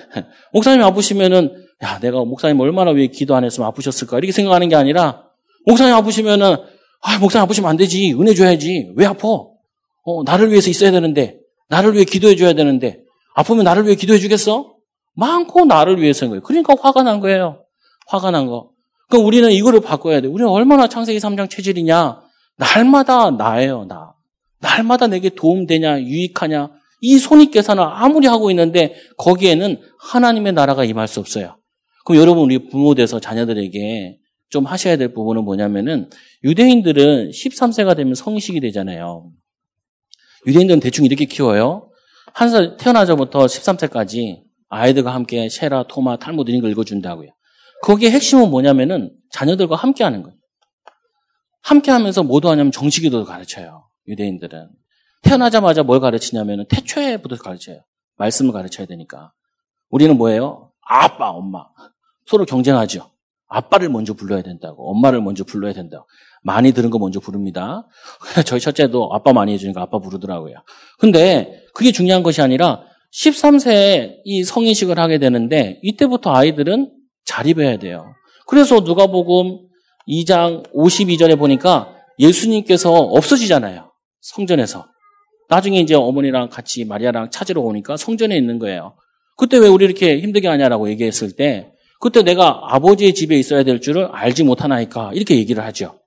[0.53, 5.23] 목사님 아프시면은 야 내가 목사님 얼마나 왜 기도 안 했으면 아프셨을까 이렇게 생각하는 게 아니라
[5.65, 6.57] 목사님 아프시면은
[7.01, 9.27] 아 목사님 아프시면 안 되지 은혜 줘야지 왜 아파?
[9.27, 11.37] 어 나를 위해서 있어야 되는데
[11.69, 13.01] 나를 위해 기도해 줘야 되는데
[13.35, 14.75] 아프면 나를 위해 기도해 주겠어?
[15.13, 16.41] 많고 나를 위해서인 거예요.
[16.41, 17.63] 그러니까 화가 난 거예요.
[18.07, 18.71] 화가 난 거.
[19.09, 20.27] 그러니까 우리는 이거를 바꿔야 돼.
[20.27, 22.21] 우리는 얼마나 창세기 3장 체질이냐?
[22.57, 24.13] 날마다 나예요, 나.
[24.59, 26.69] 날마다 내게 도움되냐, 유익하냐.
[27.01, 31.57] 이 손익계산을 아무리 하고 있는데 거기에는 하나님의 나라가 임할 수 없어요.
[32.05, 34.17] 그럼 여러분 우리 부모 돼서 자녀들에게
[34.49, 36.09] 좀 하셔야 될 부분은 뭐냐면은
[36.43, 39.31] 유대인들은 13세가 되면 성식이 되잖아요.
[40.47, 41.89] 유대인들은 대충 이렇게 키워요.
[42.33, 47.29] 한 살 태어나자부터 13세까지 아이들과 함께 쉐라, 토마, 탈무드 이런 걸 읽어준다고요.
[47.83, 50.37] 거기에 핵심은 뭐냐면은 자녀들과 함께 하는 거예요.
[51.61, 53.87] 함께 하면서 뭐도 하냐면 정식기도 가르쳐요.
[54.07, 54.69] 유대인들은.
[55.21, 57.81] 태어나자마자 뭘 가르치냐면은 태초에부터 가르쳐요.
[58.17, 59.31] 말씀을 가르쳐야 되니까.
[59.89, 60.71] 우리는 뭐예요?
[60.81, 61.65] 아빠, 엄마.
[62.25, 63.11] 서로 경쟁하죠.
[63.47, 64.89] 아빠를 먼저 불러야 된다고.
[64.91, 66.05] 엄마를 먼저 불러야 된다고.
[66.41, 67.87] 많이 들은 거 먼저 부릅니다.
[68.45, 70.55] 저희 첫째도 아빠 많이 해주니까 아빠 부르더라고요.
[70.97, 76.91] 근데 그게 중요한 것이 아니라 13세에 이 성인식을 하게 되는데 이때부터 아이들은
[77.25, 78.13] 자립해야 돼요.
[78.47, 79.67] 그래서 누가복음
[80.07, 83.91] 2장 52절에 보니까 예수님께서 없어지잖아요.
[84.21, 84.90] 성전에서.
[85.51, 88.95] 나중에 이제 어머니랑 같이 마리아랑 찾으러 오니까 성전에 있는 거예요.
[89.35, 94.05] 그때 왜 우리 이렇게 힘들게 하냐라고 얘기했을 때 그때 내가 아버지의 집에 있어야 될 줄을
[94.13, 95.99] 알지 못하나이까 이렇게 얘기를 하죠.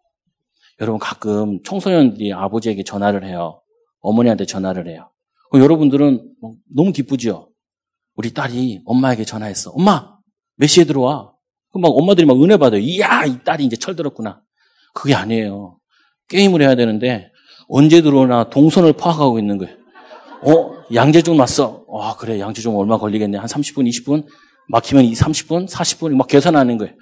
[0.80, 3.60] 여러분 가끔 청소년들이 아버지에게 전화를 해요.
[4.00, 5.10] 어머니한테 전화를 해요.
[5.52, 7.50] 여러분들은 뭐 너무 기쁘죠?
[8.16, 9.72] 우리 딸이 엄마에게 전화했어.
[9.72, 10.16] 엄마,
[10.56, 11.32] 몇 시에 들어와?
[11.70, 12.80] 그럼 막 엄마들이 막 은혜 받아요.
[12.80, 14.40] 이야, 이 딸이 이제 철들었구나.
[14.94, 15.78] 그게 아니에요.
[16.28, 17.30] 게임을 해야 되는데
[17.68, 19.74] 언제 들어오나 동선을 파악하고 있는 거예요.
[20.42, 21.84] 어, 양재종 왔어.
[21.92, 23.38] 아, 그래, 양재종 얼마 걸리겠네.
[23.38, 24.24] 한 30분, 20분?
[24.68, 26.14] 막히면 30분, 40분?
[26.16, 26.92] 막 계산하는 거예요.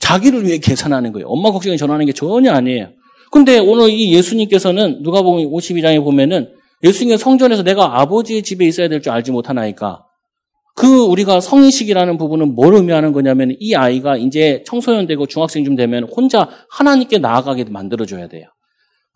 [0.00, 1.28] 자기를 위해 계산하는 거예요.
[1.28, 2.90] 엄마 걱정에 전하는 게 전혀 아니에요.
[3.30, 6.48] 근데 오늘 이 예수님께서는 누가 보면 52장에 보면은
[6.82, 10.04] 예수님의 성전에서 내가 아버지의 집에 있어야 될 줄 알지 못하나이까.
[10.76, 16.04] 그 우리가 성인식이라는 부분은 뭘 의미하는 거냐면 이 아이가 이제 청소년 되고 중학생 좀 되면
[16.04, 18.44] 혼자 하나님께 나아가게 만들어줘야 돼요.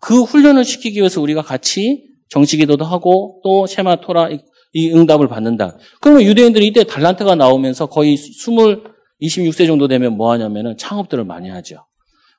[0.03, 4.29] 그 훈련을 시키기 위해서 우리가 같이 정식기도도 하고 또 쉐마 토라
[4.73, 5.77] 이 응답을 받는다.
[6.01, 8.83] 그러면 유대인들이 이때 달란트가 나오면서 거의 20,
[9.21, 11.85] 26세 정도 되면 뭐 하냐면은 창업들을 많이 하죠.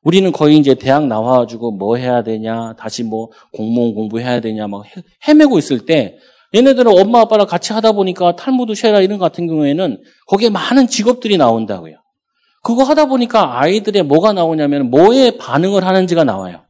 [0.03, 4.85] 우리는 거의 이제 대학 나와가지고 뭐 해야 되냐, 다시 뭐 공무원 공부해야 되냐, 막
[5.27, 6.19] 헤매고 있을 때
[6.55, 11.97] 얘네들은 엄마 아빠랑 같이 하다 보니까 탈무드 쉐라 이런 같은 경우에는 거기에 많은 직업들이 나온다고요.
[12.63, 16.64] 그거 하다 보니까 아이들의 뭐가 나오냐면 뭐에 반응을 하는지가 나와요.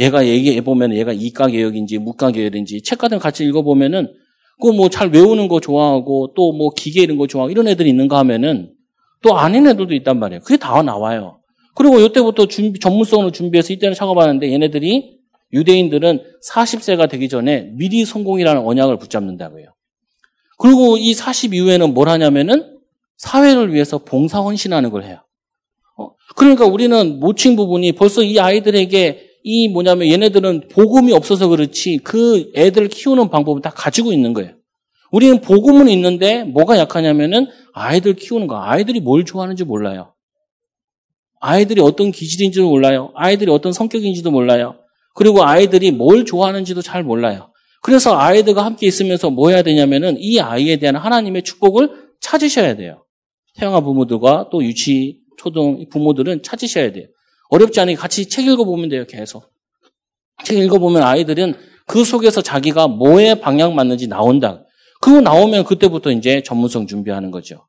[0.00, 4.08] 얘가 얘기해 보면 얘가 이과 개혁인지 무과 개혁인지 책 같은 거 같이 읽어 보면은
[4.60, 8.18] 그 뭐 잘 외우는 거 좋아하고 또 뭐 기계 이런 거 좋아하고 이런 애들이 있는가
[8.18, 8.72] 하면은
[9.22, 10.40] 또 아닌 애들도 있단 말이에요.
[10.42, 11.40] 그게 다 나와요.
[11.74, 15.18] 그리고 이때부터 준비, 전문성으로 준비해서 이때는 작업하는데 얘네들이
[15.52, 19.66] 유대인들은 40세가 되기 전에 미리 성공이라는 언약을 붙잡는다고요.
[20.58, 22.78] 그리고 이 40 이후에는 뭘 하냐면은
[23.16, 25.18] 사회를 위해서 봉사 헌신하는 걸 해요.
[25.96, 32.50] 어, 그러니까 우리는 모친 부분이 벌써 이 아이들에게 이 뭐냐면 얘네들은 복음이 없어서 그렇지 그
[32.56, 34.52] 애들 키우는 방법을 다 가지고 있는 거예요.
[35.12, 38.60] 우리는 복음은 있는데 뭐가 약하냐면은 아이들 키우는 거.
[38.60, 40.14] 아이들이 뭘 좋아하는지 몰라요.
[41.40, 43.12] 아이들이 어떤 기질인지도 몰라요.
[43.14, 44.76] 아이들이 어떤 성격인지도 몰라요.
[45.14, 47.52] 그리고 아이들이 뭘 좋아하는지도 잘 몰라요.
[47.82, 53.04] 그래서 아이들과 함께 있으면서 뭐 해야 되냐면은 이 아이에 대한 하나님의 축복을 찾으셔야 돼요.
[53.56, 57.08] 태영아 부모들과 또 유치, 초등 부모들은 찾으셔야 돼요.
[57.54, 59.44] 어렵지 않으니 같이 책 읽어보면 돼요, 계속.
[60.44, 61.54] 책 읽어보면 아이들은
[61.86, 64.64] 그 속에서 자기가 뭐에 방향 맞는지 나온다.
[65.00, 67.66] 그거 나오면 그때부터 이제 전문성 준비하는 거죠.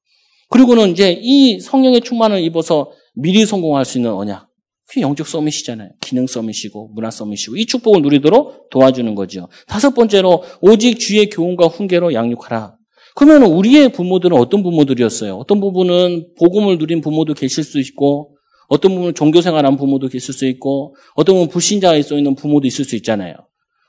[0.50, 4.48] 그리고는 이제 이 성령의 충만을 입어서 미리 성공할 수 있는 언약.
[4.88, 5.90] 그게 영적 서밋이잖아요.
[6.02, 9.50] 기능 서밋이고 문화 서밋이고 이 축복을 누리도록 도와주는 거죠.
[9.68, 12.76] 다섯 번째로 오직 주의 교훈과 훈계로 양육하라.
[13.16, 15.36] 그러면 우리의 부모들은 어떤 부모들이었어요?
[15.38, 18.35] 어떤 부분은 복음을 누린 부모도 계실 수 있고
[18.68, 22.96] 어떤 부분은 종교생활한 부모도 계실 수 있고 어떤 부분은 불신자에 써 있는 부모도 있을 수
[22.96, 23.36] 있잖아요.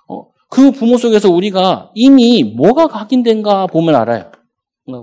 [0.08, 4.32] 어, 그 부모 속에서 우리가 이미 뭐가 각인된가 보면 알아요.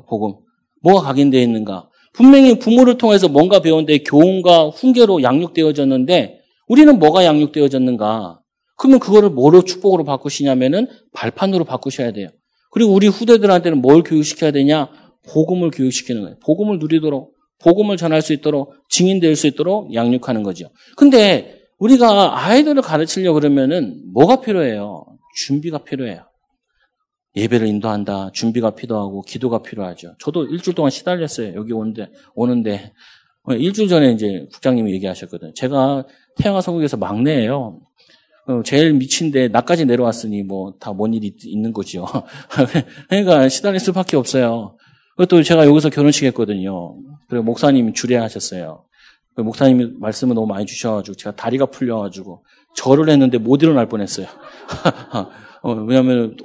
[0.08, 0.36] 복음.
[0.82, 1.90] 뭐가 각인되어 있는가.
[2.14, 8.40] 분명히 부모를 통해서 뭔가 배웠는데 교훈과 훈계로 양육되어졌는데 우리는 뭐가 양육되어졌는가?
[8.78, 12.30] 그러면 그거를 뭐로 축복으로 바꾸시냐면은 발판으로 바꾸셔야 돼요.
[12.72, 14.90] 그리고 우리 후대들한테는 뭘 교육시켜야 되냐?
[15.30, 16.38] 복음을 교육시키는 거예요.
[16.44, 17.33] 복음을 누리도록,
[17.64, 20.70] 복음을 전할 수 있도록, 증인될 수 있도록 양육하는 거죠.
[20.98, 25.06] 근데 우리가 아이들을 가르치려고 그러면은 뭐가 필요해요?
[25.38, 26.26] 준비가 필요해요.
[27.36, 28.30] 예배를 인도한다.
[28.34, 30.16] 준비가 필요하고 기도가 필요하죠.
[30.20, 31.56] 저도 일주일 동안 시달렸어요.
[31.56, 32.94] 여기 오는데 오는데
[33.44, 35.54] 어, 일주일 전에 이제 국장님이 얘기하셨거든요.
[35.56, 36.06] 제가
[36.38, 37.82] 태양아 성국에서 막내예요.
[38.48, 42.06] 어, 제일 미친데 나까지 내려왔으니 뭐 다 뭔 일이 있는 거죠.
[43.10, 44.78] 그러니까 시달릴 수밖에 없어요.
[45.16, 46.96] 그것도 제가 여기서 결혼식 했거든요.
[47.28, 48.86] 그리고 목사님이 주례하셨어요.
[49.36, 52.44] 그 목사님이 말씀을 너무 많이 주셔가지고 제가 다리가 풀려가지고
[52.76, 54.28] 절을 했는데 못 일어날 뻔했어요.
[55.64, 56.36] 어, 왜냐하면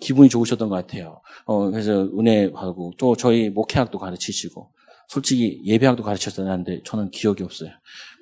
[0.00, 1.20] 기분이 좋으셨던 것 같아요.
[1.44, 4.70] 어, 그래서 은혜하고 또 저희 목회학도 가르치시고
[5.08, 7.70] 솔직히 예배학도 가르쳤었는데 저는 기억이 없어요.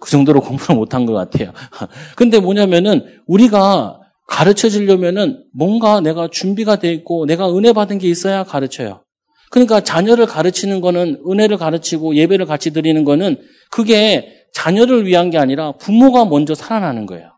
[0.00, 1.52] 그 정도로 공부를 못한 것 같아요.
[2.16, 8.42] 근데 뭐냐면은 우리가 가르쳐 주려면은 뭔가 내가 준비가 돼 있고 내가 은혜 받은 게 있어야
[8.44, 9.02] 가르쳐요.
[9.50, 13.36] 그러니까 자녀를 가르치는 거는 은혜를 가르치고 예배를 같이 드리는 거는
[13.70, 17.32] 그게 자녀를 위한 게 아니라 부모가 먼저 살아나는 거예요.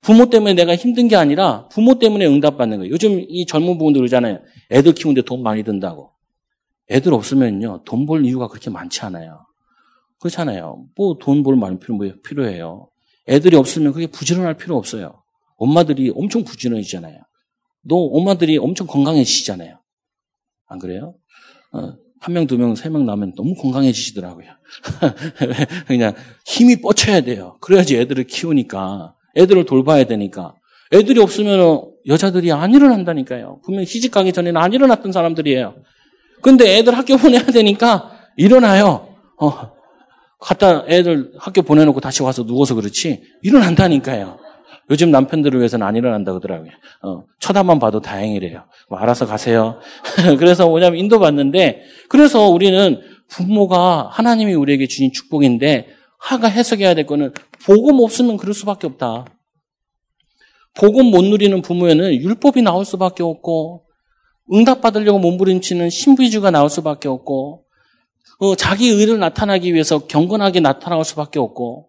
[0.00, 2.92] 부모 때문에 내가 힘든 게 아니라 부모 때문에 응답받는 거예요.
[2.92, 4.40] 요즘 이 젊은 부분들 그러잖아요.
[4.70, 6.10] 애들 키우는데 돈 많이 든다고.
[6.90, 7.84] 애들 없으면요.
[7.84, 9.46] 돈 벌 이유가 그렇게 많지 않아요.
[10.20, 10.84] 그렇잖아요.
[10.96, 12.88] 뭐 돈 벌 많이 필요, 뭐 필요해요.
[13.28, 15.22] 애들이 없으면 그게 부지런할 필요 없어요.
[15.56, 17.18] 엄마들이 엄청 부지런해지잖아요.
[17.82, 19.78] 너 엄마들이 엄청 건강해지시잖아요.
[20.74, 21.14] 안 그래요?
[21.72, 24.46] 어, 한 명, 두 명, 세 명 나면 너무 건강해지시더라고요.
[25.86, 26.14] 그냥
[26.46, 27.56] 힘이 뻗쳐야 돼요.
[27.60, 29.14] 그래야지 애들을 키우니까.
[29.36, 30.54] 애들을 돌봐야 되니까.
[30.92, 33.60] 애들이 없으면 여자들이 안 일어난다니까요.
[33.64, 35.76] 분명히 시집 가기 전에는 안 일어났던 사람들이에요.
[36.42, 39.16] 근데 애들 학교 보내야 되니까 일어나요.
[39.40, 39.72] 어,
[40.40, 44.38] 갔다 애들 학교 보내놓고 다시 와서 누워서 그렇지 일어난다니까요.
[44.90, 46.70] 요즘 남편들을 위해서는 안 일어난다 그러더라고요.
[47.02, 48.64] 어, 쳐다만 봐도 다행이래요.
[48.88, 49.78] 뭐 알아서 가세요.
[50.38, 57.32] 그래서 뭐냐면 인도 받는데 그래서 우리는 부모가 하나님이 우리에게 주신 축복인데 하가 해석해야 될 거는
[57.64, 59.26] 복음 없으면 그럴 수밖에 없다.
[60.74, 63.84] 복음 못 누리는 부모에는 율법이 나올 수밖에 없고
[64.52, 67.64] 응답받으려고 몸부림치는 신부주가 나올 수밖에 없고
[68.40, 71.88] 어, 자기 의를 나타나기 위해서 경건하게 나타나올 수밖에 없고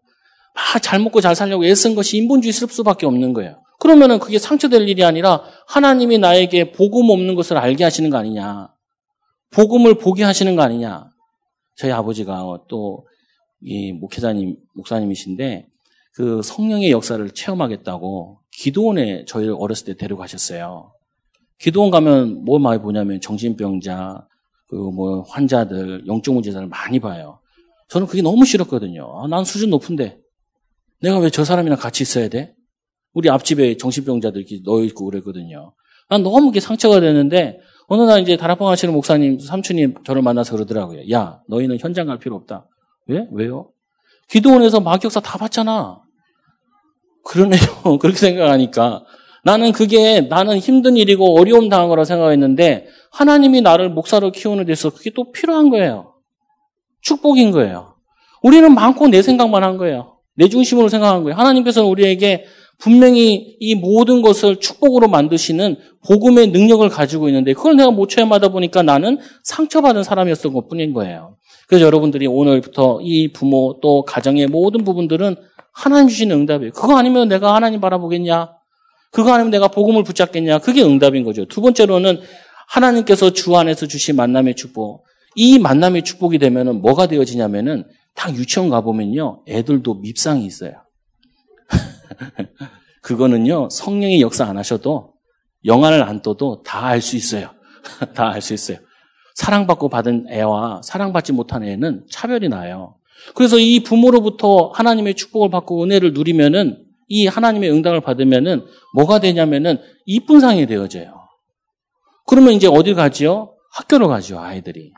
[0.55, 3.61] 막 잘 먹고 잘 살려고 애쓴 것이 인본주의 쓸 수밖에 없는 거예요.
[3.79, 8.69] 그러면은 그게 상처될 일이 아니라 하나님이 나에게 복음 없는 것을 알게 하시는 거 아니냐.
[9.51, 11.09] 복음을 보게 하시는 거 아니냐.
[11.75, 13.05] 저희 아버지가 또
[13.61, 15.67] 이 목회자님, 목사님이신데
[16.13, 20.91] 그 성령의 역사를 체험하겠다고 기도원에 저희를 어렸을 때 데려가셨어요.
[21.59, 24.27] 기도원 가면 뭐 많이 보냐면 정신병자,
[24.67, 27.39] 그 뭐 환자들, 영적 문제자를 많이 봐요.
[27.89, 29.23] 저는 그게 너무 싫었거든요.
[29.23, 30.19] 아, 난 수준 높은데
[31.05, 32.53] 내가 왜 저 사람이랑 같이 있어야 돼?
[33.13, 35.73] 우리 앞집에 정신병자들 이렇게 넣어 있고 그랬거든요.
[36.09, 41.09] 난 너무 그게 상처가 되는데 어느 날 이제 다락방 하시는 목사님 삼촌이 저를 만나서 그러더라고요.
[41.11, 42.67] 야, 너희는 현장 갈 필요 없다.
[43.07, 43.27] 왜?
[43.31, 43.69] 왜요?
[44.29, 46.01] 기도원에서 마격사 다 봤잖아.
[47.23, 47.59] 그러네요.
[48.01, 49.03] 그렇게 생각하니까.
[49.43, 55.11] 나는 그게 나는 힘든 일이고 어려움 당한 거라 생각했는데 하나님이 나를 목사로 키우는 데서 그게
[55.15, 56.15] 또 필요한 거예요.
[57.01, 57.95] 축복인 거예요.
[58.41, 60.14] 우리는 많고 내 생각만 한 거예요.
[60.35, 61.37] 내 중심으로 생각한 거예요.
[61.37, 62.45] 하나님께서는 우리에게
[62.77, 68.83] 분명히 이 모든 것을 축복으로 만드시는 복음의 능력을 가지고 있는데 그걸 내가 못 체험하다 보니까
[68.83, 71.37] 나는 상처받은 사람이었던 것 뿐인 거예요.
[71.67, 75.35] 그래서 여러분들이 오늘부터 이 부모 또 가정의 모든 부분들은
[75.71, 76.71] 하나님 주신 응답이에요.
[76.73, 78.51] 그거 아니면 내가 하나님 바라보겠냐?
[79.11, 80.59] 그거 아니면 내가 복음을 붙잡겠냐?
[80.59, 81.45] 그게 응답인 거죠.
[81.45, 82.19] 두 번째로는
[82.67, 85.05] 하나님께서 주 안에서 주신 만남의 축복.
[85.35, 89.43] 이 만남의 축복이 되면은 뭐가 되어지냐면은 딱 유치원 가보면요.
[89.47, 90.81] 애들도 밉상이 있어요.
[93.01, 93.69] 그거는요.
[93.69, 95.13] 성령의 역사 안 하셔도
[95.65, 97.51] 영화를 안 떠도 다 알 수 있어요.
[98.15, 98.77] 다 알 수 있어요.
[99.35, 102.95] 사랑받고 받은 애와 사랑받지 못한 애는 차별이 나요.
[103.33, 110.39] 그래서 이 부모로부터 하나님의 축복을 받고 은혜를 누리면은 이 하나님의 응답을 받으면은 뭐가 되냐면은 이쁜
[110.39, 111.13] 상이 되어져요.
[112.27, 113.53] 그러면 이제 어딜 가지요?
[113.73, 114.93] 학교로 가죠, 아이들이.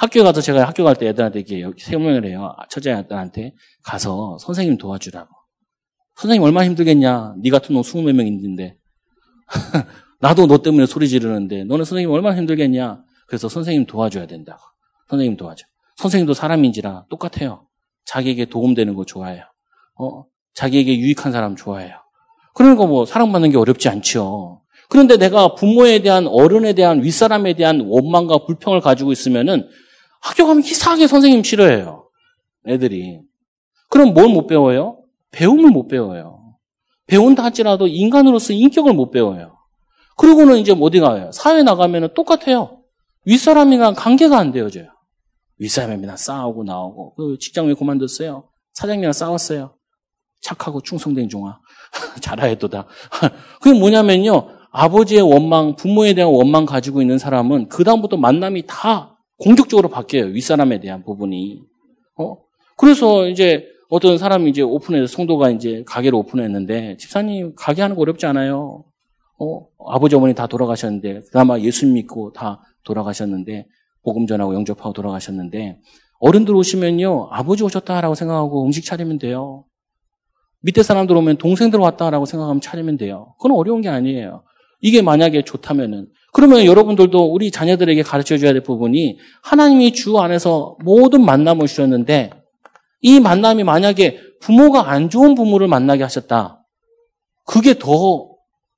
[0.00, 2.56] 학교 가서 제가 학교 갈 때 애들한테 이렇게 설명을 해요.
[2.70, 3.52] 처제 애들한테
[3.84, 5.28] 가서 선생님 도와주라고.
[6.16, 7.34] 선생님 얼마나 힘들겠냐.
[7.42, 8.76] 네 같은 놈 20몇 명 있는데.
[10.20, 13.02] 나도 너 때문에 소리 지르는데 너는 선생님 얼마나 힘들겠냐.
[13.26, 14.58] 그래서 선생님 도와줘야 된다고.
[15.10, 15.66] 선생님 도와줘.
[15.96, 17.68] 선생님도 사람인지라 똑같아요.
[18.06, 19.44] 자기에게 도움되는 거 좋아해요.
[19.98, 21.94] 어, 자기에게 유익한 사람 좋아해요.
[22.54, 24.62] 그러니까 뭐 사랑받는 게 어렵지 않죠.
[24.88, 29.68] 그런데 내가 부모에 대한 어른에 대한 윗사람에 대한 원망과 불평을 가지고 있으면은
[30.20, 32.08] 학교 가면 이상하게 선생님 싫어해요.
[32.66, 33.20] 애들이.
[33.88, 35.02] 그럼 뭘 못 배워요?
[35.32, 36.56] 배움을 못 배워요.
[37.06, 39.56] 배운다 할지라도 인간으로서 인격을 못 배워요.
[40.16, 41.30] 그리고는 이제 어디 가요?
[41.32, 42.82] 사회 나가면 똑같아요.
[43.24, 44.86] 윗사람이랑 관계가 안 되어져요.
[45.58, 48.48] 윗사람이랑 싸우고 나오고, 그 직장 왜 그만뒀어요?
[48.74, 49.74] 사장님이랑 싸웠어요.
[50.40, 51.58] 착하고 충성된 종아.
[52.22, 52.86] 잘하였도다.
[53.60, 54.48] 그게 뭐냐면요.
[54.72, 60.26] 아버지의 원망, 부모에 대한 원망 가지고 있는 사람은 그다음부터 만남이 다 공격적으로 바뀌어요.
[60.26, 61.62] 윗사람에 대한 부분이.
[62.18, 62.36] 어?
[62.76, 68.26] 그래서 이제 어떤 사람이 이제 오픈해서 성도가 이제 가게를 오픈했는데 집사님 가게 하는 거 어렵지
[68.26, 68.84] 않아요.
[69.38, 69.66] 어?
[69.88, 73.66] 아버지 어머니 다 돌아가셨는데 그나마 예수 믿고 다 돌아가셨는데
[74.02, 75.80] 복음 전하고 영접하고 돌아가셨는데
[76.20, 79.64] 어른들 오시면요 아버지 오셨다라고 생각하고 음식 차리면 돼요.
[80.62, 83.34] 밑에 사람들 오면 동생들 왔다라고 생각하면 차리면 돼요.
[83.38, 84.44] 그건 어려운 게 아니에요.
[84.82, 91.24] 이게 만약에 좋다면은 그러면 여러분들도 우리 자녀들에게 가르쳐 줘야 될 부분이 하나님이 주 안에서 모든
[91.24, 92.30] 만남을 주셨는데
[93.02, 96.64] 이 만남이 만약에 부모가 안 좋은 부모를 만나게 하셨다.
[97.46, 98.28] 그게 더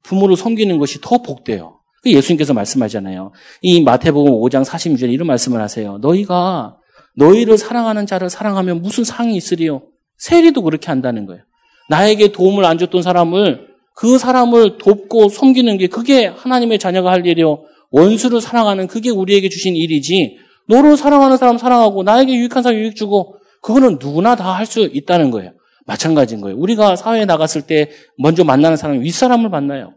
[0.03, 1.81] 부모를 섬기는 것이 더 복돼요.
[2.03, 3.33] 그 예수님께서 말씀하잖아요.
[3.61, 5.99] 이 마태복음 5장 46절에 이런 말씀을 하세요.
[5.99, 6.77] 너희가
[7.17, 9.83] 너희를 사랑하는 자를 사랑하면 무슨 상이 있으리요?
[10.17, 11.43] 세리도 그렇게 한다는 거예요.
[11.89, 17.65] 나에게 도움을 안 줬던 사람을 그 사람을 돕고 섬기는 게 그게 하나님의 자녀가 할 일이요.
[17.91, 20.39] 원수를 사랑하는 그게 우리에게 주신 일이지.
[20.69, 25.31] 너를 사랑하는 사람 사랑하고 나에게 유익한 사람 유익 주고 그거는 누구나 다 할 수 있다는
[25.31, 25.53] 거예요.
[25.87, 26.57] 마찬가지인 거예요.
[26.59, 29.95] 우리가 사회에 나갔을 때 먼저 만나는 사람이 윗사람을 만나요.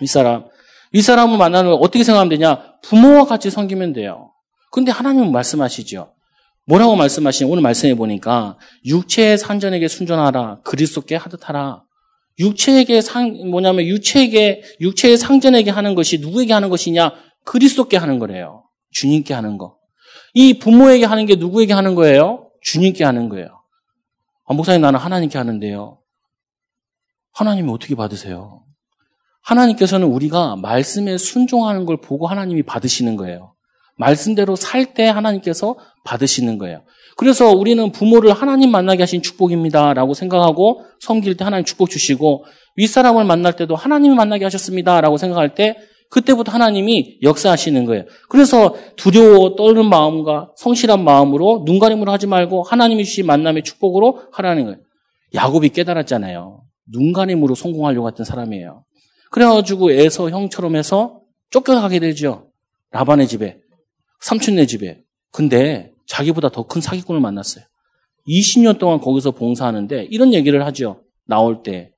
[0.00, 0.44] 윗사람.
[0.92, 2.62] 윗사람을 만나는 어떻게 생각하면 되냐?
[2.82, 4.30] 부모와 같이 섬기면 돼요.
[4.70, 6.12] 근데 하나님은 말씀하시죠.
[6.66, 7.50] 뭐라고 말씀하시냐?
[7.50, 10.60] 오늘 말씀해 보니까 육체의 산전에게 순전하라.
[10.64, 11.82] 그리스도께 하듯하라.
[12.42, 17.12] 육체에게 상 뭐냐면 육체에게 육체의 상전에게 하는 것이 누구에게 하는 것이냐?
[17.44, 18.64] 그리스도께 하는 거래요.
[18.90, 19.78] 주님께 하는 거.
[20.34, 22.50] 이 부모에게 하는 게 누구에게 하는 거예요?
[22.62, 23.62] 주님께 하는 거예요.
[24.46, 25.98] 아, 목사님 나는 하나님께 하는데요.
[27.32, 28.62] 하나님이 어떻게 받으세요?
[29.42, 33.54] 하나님께서는 우리가 말씀에 순종하는 걸 보고 하나님이 받으시는 거예요.
[33.96, 36.82] 말씀대로 살 때 하나님께서 받으시는 거예요.
[37.22, 43.52] 그래서 우리는 부모를 하나님 만나게 하신 축복입니다라고 생각하고 섬길 때 하나님 축복 주시고 윗사람을 만날
[43.52, 45.76] 때도 하나님이 만나게 하셨습니다라고 생각할 때
[46.10, 48.06] 그때부터 하나님이 역사하시는 거예요.
[48.28, 54.78] 그래서 두려워 떨는 마음과 성실한 마음으로 눈가림으로 하지 말고 하나님이 주신 만남의 축복으로 하라는 거예요.
[55.32, 56.64] 야곱이 깨달았잖아요.
[56.92, 58.82] 눈가림으로 성공하려고 했던 사람이에요.
[59.30, 62.48] 그래가지고 에서 형처럼 해서 쫓겨가게 되죠.
[62.90, 63.58] 라반의 집에,
[64.22, 65.02] 삼촌네 집에.
[65.30, 67.64] 근데 자기보다 더 큰 사기꾼을 만났어요.
[68.28, 71.02] 20년 동안 거기서 봉사하는데 이런 얘기를 하죠.
[71.26, 71.92] 나올 때.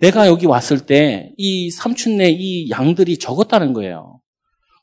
[0.00, 4.20] 내가 여기 왔을 때 이 삼촌네 이 양들이 적었다는 거예요.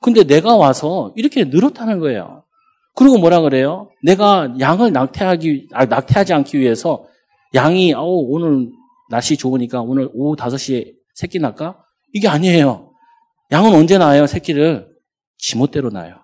[0.02, 2.44] 근데 내가 와서 이렇게 늘었다는 거예요.
[2.96, 3.92] 그리고 뭐라 그래요?
[4.04, 7.06] 내가 양을 낙태하기, 아, 낙태하지 않기 위해서
[7.54, 8.70] 양이, 어 오늘
[9.12, 11.78] 날씨 좋으니까 오늘 오후 5시에 새끼 날까?
[12.14, 12.92] 이게 아니에요.
[13.52, 14.88] 양은 언제 낳아요, 새끼를?
[15.38, 16.16] 지멋대로 낳아요.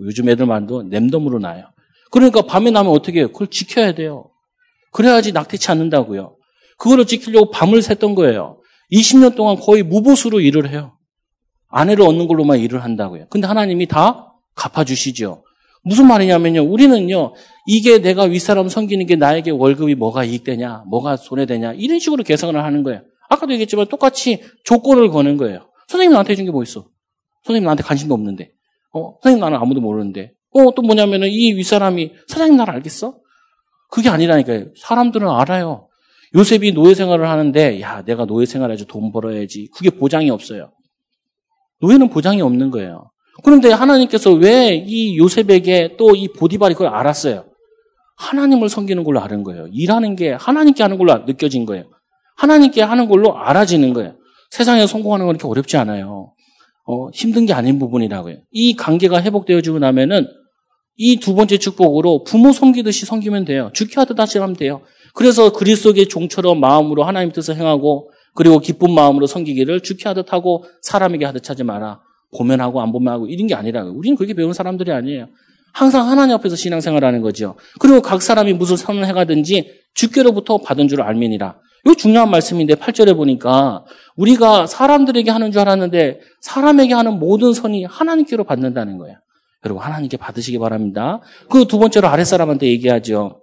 [0.00, 1.64] 요즘 애들 말도 냄덤으로 낳아요.
[2.10, 3.28] 그러니까 밤에 나면 어떻게 해요?
[3.32, 4.30] 그걸 지켜야 돼요.
[4.92, 6.36] 그래야지 낙태치 않는다고요.
[6.78, 8.60] 그거를 지키려고 밤을 샜던 거예요.
[8.92, 10.96] 20년 동안 거의 무보수로 일을 해요.
[11.68, 13.26] 아내를 얻는 걸로만 일을 한다고요.
[13.28, 15.42] 근데 하나님이 다 갚아주시죠.
[15.82, 16.62] 무슨 말이냐면요.
[16.62, 17.34] 우리는요,
[17.66, 22.82] 이게 내가 윗사람 섬기는 게 나에게 월급이 뭐가 이익되냐, 뭐가 손해되냐, 이런 식으로 계산을 하는
[22.82, 23.02] 거예요.
[23.28, 25.68] 아까도 얘기했지만 똑같이 조건을 거는 거예요.
[25.88, 26.88] 선생님 나한테 해준 게 뭐 있어?
[27.44, 28.52] 선생님 나한테 관심도 없는데.
[28.96, 30.32] 어, 선생님 나는 아무도 모르는데.
[30.54, 33.16] 어, 또 뭐냐면은 이 윗사람이 사장님 나를 알겠어?
[33.90, 34.66] 그게 아니라니까요.
[34.80, 35.88] 사람들은 알아요.
[36.34, 40.72] 요셉이 노예 생활을 하는데 야 내가 노예 생활해서 돈 벌어야지 그게 보장이 없어요.
[41.80, 43.10] 노예는 보장이 없는 거예요.
[43.44, 47.44] 그런데 하나님께서 왜 이 요셉에게 또 이 보디발이 그걸 알았어요?
[48.16, 49.66] 하나님을 섬기는 걸로 아는 거예요.
[49.72, 51.84] 일하는 게 하나님께 하는 걸로 느껴진 거예요.
[52.36, 54.16] 하나님께 하는 걸로 알아지는 거예요.
[54.50, 56.32] 세상에 성공하는 건 그렇게 어렵지 않아요.
[56.86, 58.36] 어, 힘든 게 아닌 부분이라고요.
[58.52, 60.26] 이 관계가 회복되어지고 나면은
[60.96, 63.70] 이 두 번째 축복으로 부모 섬기듯이 섬기면 돼요.
[63.74, 64.80] 죽게 하듯 하시면 돼요.
[65.14, 71.24] 그래서 그리스도의 종처럼 마음으로 하나님 뜻을 행하고 그리고 기쁜 마음으로 섬기기를 주게 하듯 하고 사람에게
[71.24, 72.00] 하듯 하지 마라.
[72.36, 75.28] 보면 하고 안 보면 하고 이런 게 아니라 우리는 그렇게 배운 사람들이 아니에요.
[75.72, 77.56] 항상 하나님 앞에서 신앙생활하는 거죠.
[77.78, 81.56] 그리고 각 사람이 무슨 선을 해가든지 주께로부터 받은 줄 알면이라.
[81.86, 83.84] 이거 중요한 말씀인데 8절에 보니까
[84.16, 89.16] 우리가 사람들에게 하는 줄 알았는데 사람에게 하는 모든 선이 하나님께로 받는다는 거예요.
[89.64, 91.20] 여러분 하나님께 받으시기 바랍니다.
[91.48, 93.40] 그 두 번째로 아랫사람한테 얘기하죠.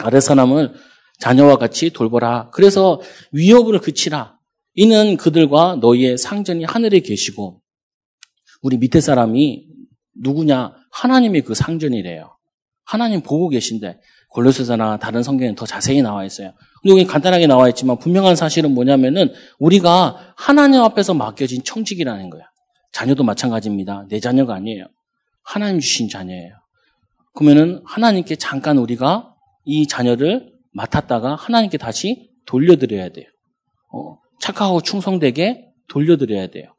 [0.00, 0.74] 아랫사람을
[1.18, 2.50] 자녀와 같이 돌보라.
[2.52, 3.00] 그래서
[3.32, 4.36] 위협을 그치라.
[4.74, 7.62] 이는 그들과 너희의 상전이 하늘에 계시고
[8.60, 9.66] 우리 밑에 사람이
[10.22, 10.74] 누구냐?
[10.90, 12.36] 하나님이 그 상전이래요.
[12.84, 13.98] 하나님 보고 계신데
[14.32, 16.52] 골로새서나 다른 성경에 더 자세히 나와 있어요.
[16.82, 22.42] 근데 여기 간단하게 나와 있지만 분명한 사실은 뭐냐면은 우리가 하나님 앞에서 맡겨진 청직이라는 거야.
[22.92, 24.06] 자녀도 마찬가지입니다.
[24.08, 24.86] 내 자녀가 아니에요.
[25.44, 26.54] 하나님 주신 자녀예요.
[27.34, 33.26] 그러면은 하나님께 잠깐 우리가 이 자녀를 맡았다가 하나님께 다시 돌려드려야 돼요.
[33.92, 36.74] 어, 착하고 충성되게 돌려드려야 돼요.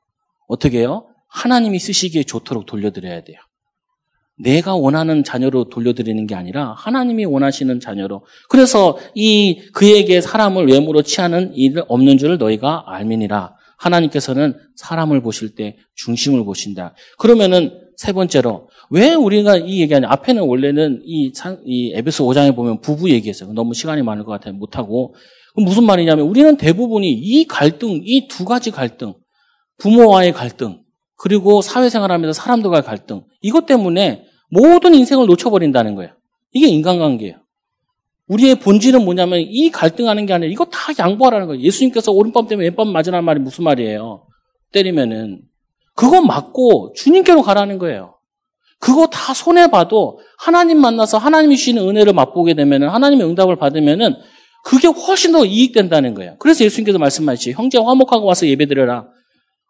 [0.48, 1.08] 어떻게 해요?
[1.30, 3.38] 하나님이 쓰시기에 좋도록 돌려드려야 돼요.
[4.38, 8.26] 내가 원하는 자녀로 돌려드리는 게 아니라 하나님이 원하시는 자녀로.
[8.50, 13.56] 그래서 이 그에게 사람을 외모로 취하는 일 없는 줄을 너희가 알미니라.
[13.78, 16.96] 하나님께서는 사람을 보실 때 중심을 보신다.
[17.18, 20.08] 그러면은 세 번째로 왜 우리가 이 얘기하냐?
[20.10, 21.32] 앞에는 원래는 이,
[21.66, 23.54] 이 에베소 5장에 보면 부부 얘기했어요.
[23.54, 24.54] 너무 시간이 많을 것 같아요.
[24.54, 25.16] 못하고.
[25.56, 29.14] 무슨 말이냐면 우리는 대부분이 이 갈등, 이 두 가지 갈등,
[29.78, 30.80] 부모와의 갈등,
[31.24, 36.12] 그리고 사회생활하면서 사람들과의 갈등, 이것 때문에 모든 인생을 놓쳐버린다는 거예요.
[36.52, 37.36] 이게 인간관계예요.
[38.28, 41.62] 우리의 본질은 뭐냐면 이 갈등하는 게 아니라 이거 다 양보하라는 거예요.
[41.62, 44.28] 예수님께서 오른밤 때문에 왼밤 맞으라는 말이 무슨 말이에요?
[44.74, 45.44] 때리면은
[45.96, 48.16] 그거 맞고 주님께로 가라는 거예요.
[48.82, 54.16] 그거 다 손해 봐도 하나님 만나서 하나님이 주시는 은혜를 맛보게 되면 하나님의 응답을 받으면은
[54.66, 56.36] 그게 훨씬 더 이익된다는 거예요.
[56.40, 57.52] 그래서 예수님께서 말씀하시죠.
[57.52, 59.08] 형제 화목하고 와서 예배드려라.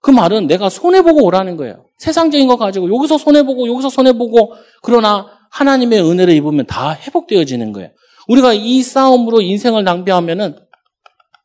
[0.04, 1.86] 그 말은 내가 손해보고 오라는 거예요.
[1.98, 7.90] 세상적인 거 가지고 여기서 손해보고 여기서 손해보고 그러나 하나님의 은혜를 입으면 다 회복되어지는 거예요.
[8.28, 10.58] 우리가 이 싸움으로 인생을 낭비하면은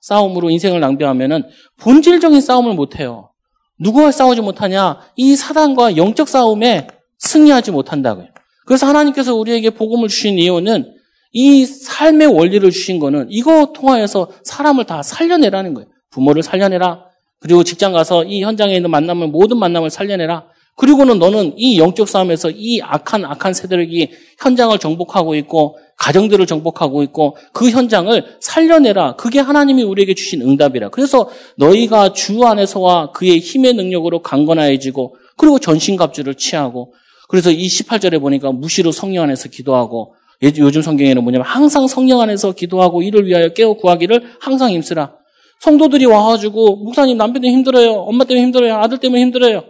[0.00, 1.44] 싸움으로 인생을 낭비하면은
[1.78, 3.30] 본질적인 싸움을 못 해요.
[3.78, 4.98] 누구와 싸우지 못하냐?
[5.14, 6.88] 이 사단과 영적 싸움에
[7.18, 8.26] 승리하지 못한다고요.
[8.66, 10.96] 그래서 하나님께서 우리에게 복음을 주신 이유는
[11.30, 15.88] 이 삶의 원리를 주신 거는 이거 통하여서 사람을 다 살려내라는 거예요.
[16.10, 17.07] 부모를 살려내라.
[17.40, 20.44] 그리고 직장 가서 이 현장에 있는 만남을 모든 만남을 살려내라.
[20.76, 27.36] 그리고는 너는 이 영적 싸움에서 이 악한 악한 세력이 현장을 정복하고 있고 가정들을 정복하고 있고
[27.52, 29.16] 그 현장을 살려내라.
[29.16, 30.90] 그게 하나님이 우리에게 주신 응답이라.
[30.90, 36.94] 그래서 너희가 주 안에서와 그의 힘의 능력으로 강건하여지고 그리고 전신갑주를 취하고
[37.28, 43.02] 그래서 이 18절에 보니까 무시로 성령 안에서 기도하고 요즘 성경에는 뭐냐면 항상 성령 안에서 기도하고
[43.02, 45.14] 이를 위하여 깨어 구하기를 항상 힘쓰라.
[45.60, 47.92] 성도들이 와가지고 목사님 남편 때문에 힘들어요.
[47.92, 48.74] 엄마 때문에 힘들어요.
[48.76, 49.64] 아들 때문에 힘들어요.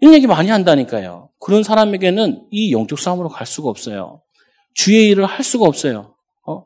[0.00, 1.28] 이런 얘기 많이 한다니까요.
[1.38, 4.22] 그런 사람에게는 이 영적 싸움으로 갈 수가 없어요.
[4.74, 6.14] 주의 일을 할 수가 없어요.
[6.46, 6.64] 어?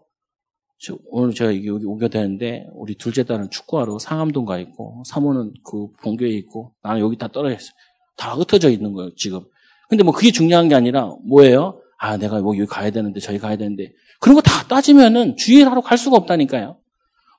[1.10, 6.28] 오늘 제가 여기 오게 되는데 우리 둘째 딸은 축구하러 상암동 가 있고 사모는 그 본교에
[6.30, 7.72] 있고 나는 여기 다 떨어져 있어요.
[8.16, 9.40] 다 흩어져 있는 거예요 지금.
[9.88, 11.80] 근데 뭐 그게 중요한 게 아니라 뭐예요?
[11.98, 15.68] 아 내가 뭐 여기 가야 되는데 저기 가야 되는데 그런 거 다 따지면은 주의 일
[15.68, 16.76] 하러 갈 수가 없다니까요.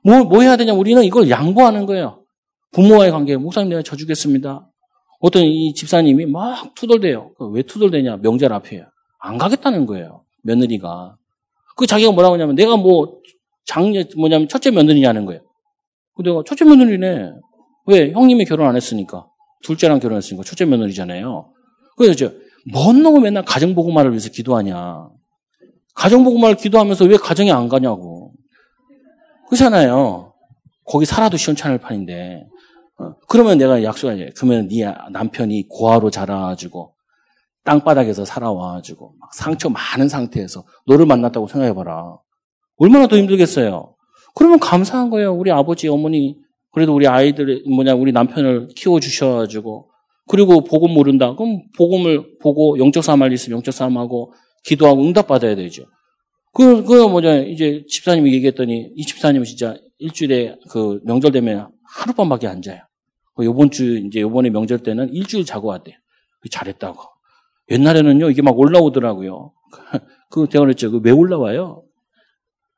[0.06, 0.74] 뭐, 뭐 해야 되냐?
[0.74, 2.24] 우리는 이걸 양보하는 거예요.
[2.74, 3.36] 부모와의 관계.
[3.38, 4.70] 목사님 내가 져주겠습니다.
[5.20, 7.32] 어떤 이 집사님이 막 투덜대요.
[7.54, 8.18] 왜 투덜대냐?
[8.18, 8.86] 명절 앞이에요.
[9.20, 10.24] 안 가겠다는 거예요.
[10.44, 11.16] 며느리가.
[11.76, 13.20] 그 자기가 뭐라고 하냐면 내가 뭐
[13.66, 15.42] 장녀 뭐냐면 첫째 며느리냐는 거예요.
[16.16, 17.32] 그 내가 첫째 며느리네.
[17.88, 18.12] 왜?
[18.12, 19.28] 형님이 결혼 안 했으니까.
[19.64, 21.52] 둘째랑 결혼했으니까 첫째 며느리잖아요.
[21.98, 22.30] 그래서
[22.72, 25.10] 뭔 놈은 맨날 가정보고말을 위해서 기도하냐.
[25.96, 28.15] 가정보고말 기도하면서 왜 가정에 안 가냐고.
[29.48, 30.34] 그렇잖아요.
[30.86, 32.46] 거기 살아도 시원찮을 판인데.
[32.98, 34.32] 어, 그러면 내가 약속하지.
[34.38, 36.94] 그러면 네 남편이 고아로 자라가지고
[37.64, 42.18] 땅바닥에서 살아와가지고 막 상처 많은 상태에서 너를 만났다고 생각해봐라.
[42.78, 43.96] 얼마나 더 힘들겠어요.
[44.36, 45.34] 그러면 감사한 거예요.
[45.34, 46.38] 우리 아버지, 어머니,
[46.72, 49.90] 그래도 우리 아이들, 뭐냐, 우리 남편을 키워주셔가지고.
[50.28, 51.36] 그리고 복음 모른다.
[51.36, 54.34] 그럼 복음을 보고 영적 싸움할 있으면 영적 싸움하고
[54.64, 55.84] 기도하고 응답받아야 되죠.
[56.56, 62.62] 그, 그 뭐냐, 이제 집사님이 얘기했더니 이 집사님은 진짜 일주일에 그 명절 되면 하룻밤밖에 안
[62.62, 62.80] 자요.
[63.36, 65.98] 그 요번 주, 이제 요번에 명절 때는 일주일 자고 왔대요.
[66.50, 66.98] 잘했다고.
[67.72, 69.52] 옛날에는요, 이게 막 올라오더라고요.
[70.32, 70.92] 그, 제가 그랬죠.
[70.92, 71.84] 그왜 올라와요?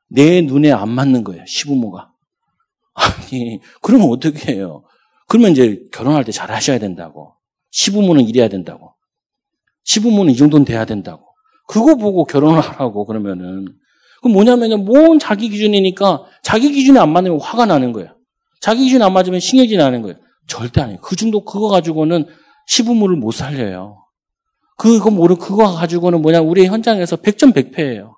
[0.08, 2.12] 내 눈에 안 맞는 거예요, 시부모가.
[2.94, 4.82] 아니, 그러면 어떻게 해요?
[5.28, 7.36] 그러면 이제 결혼할 때 잘 하셔야 된다고.
[7.70, 8.94] 시부모는 이래야 된다고.
[9.84, 11.27] 시부모는 이 정도는 돼야 된다고.
[11.68, 13.66] 그거 보고 결혼을 하라고 그러면은.
[14.20, 18.08] 그 뭐냐면은 뭔 자기 기준이니까 자기 기준이 안 맞으면 화가 나는 거예요.
[18.60, 20.16] 자기 기준이 안 맞으면 신경이 나는 거예요.
[20.48, 20.98] 절대 아니에요.
[21.00, 22.26] 그 정도 그거 가지고는
[22.66, 23.98] 시부모를 못 살려요.
[24.76, 28.16] 그거 모르 그거 가지고는 뭐냐 우리 현장에서 백전백패예요.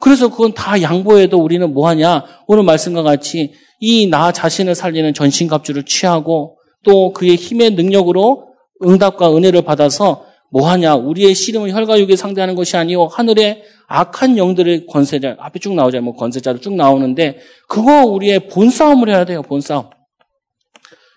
[0.00, 2.24] 그래서 그건 다 양보해도 우리는 뭐 하냐?
[2.48, 8.48] 오늘 말씀과 같이 이 나 자신을 살리는 전신갑주를 취하고 또 그의 힘의 능력으로
[8.84, 10.94] 응답과 은혜를 받아서 뭐 하냐?
[10.94, 16.04] 우리의 씨름을 혈과육에 상대하는 것이 아니요 하늘의 악한 영들의 권세자 앞에 쭉 나오잖아요.
[16.04, 17.38] 뭐 권세자도 쭉 나오는데
[17.68, 19.42] 그거 우리의 본 싸움을 해야 돼요.
[19.42, 19.90] 본 싸움.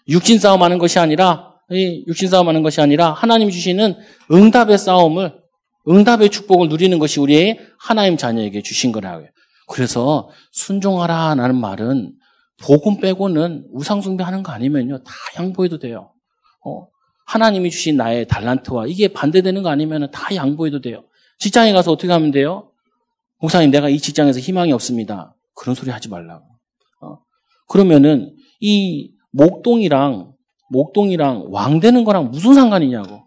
[0.08, 1.54] 육신 싸움하는 것이 아니라
[2.08, 3.96] 육신 싸움하는 것이 아니라 하나님 주시는
[4.32, 5.40] 응답의 싸움을
[5.88, 9.28] 응답의 축복을 누리는 것이 우리의 하나님 자녀에게 주신 거라고요.
[9.68, 12.14] 그래서 순종하라라는 말은
[12.62, 16.12] 복음 빼고는 우상 숭배하는 거 아니면요 다 양보해도 돼요.
[16.66, 16.88] 어,
[17.30, 21.04] 하나님이 주신 나의 달란트와 이게 반대되는 거 아니면 다 양보해도 돼요.
[21.38, 22.72] 직장에 가서 어떻게 하면 돼요?
[23.40, 25.36] 목사님 내가 이 직장에서 희망이 없습니다.
[25.56, 26.44] 그런 소리 하지 말라고.
[27.02, 27.20] 어,
[27.68, 30.34] 그러면은 이 목동이랑
[30.72, 33.22] 목동이랑 왕 되는 거랑 무슨 상관이냐고.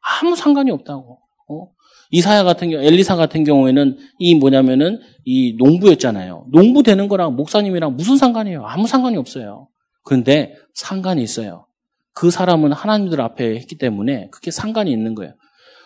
[0.00, 1.18] 아무 상관이 없다고.
[1.48, 1.68] 어?
[2.12, 6.46] 이사야 같은 경우, 엘리사 같은 경우에는 이 뭐냐면은 이 농부였잖아요.
[6.52, 8.64] 농부 되는 거랑 목사님이랑 무슨 상관이에요?
[8.66, 9.68] 아무 상관이 없어요.
[10.04, 11.66] 그런데 상관이 있어요.
[12.14, 15.34] 그 사람은 하나님들 앞에 했기 때문에 그게 상관이 있는 거예요.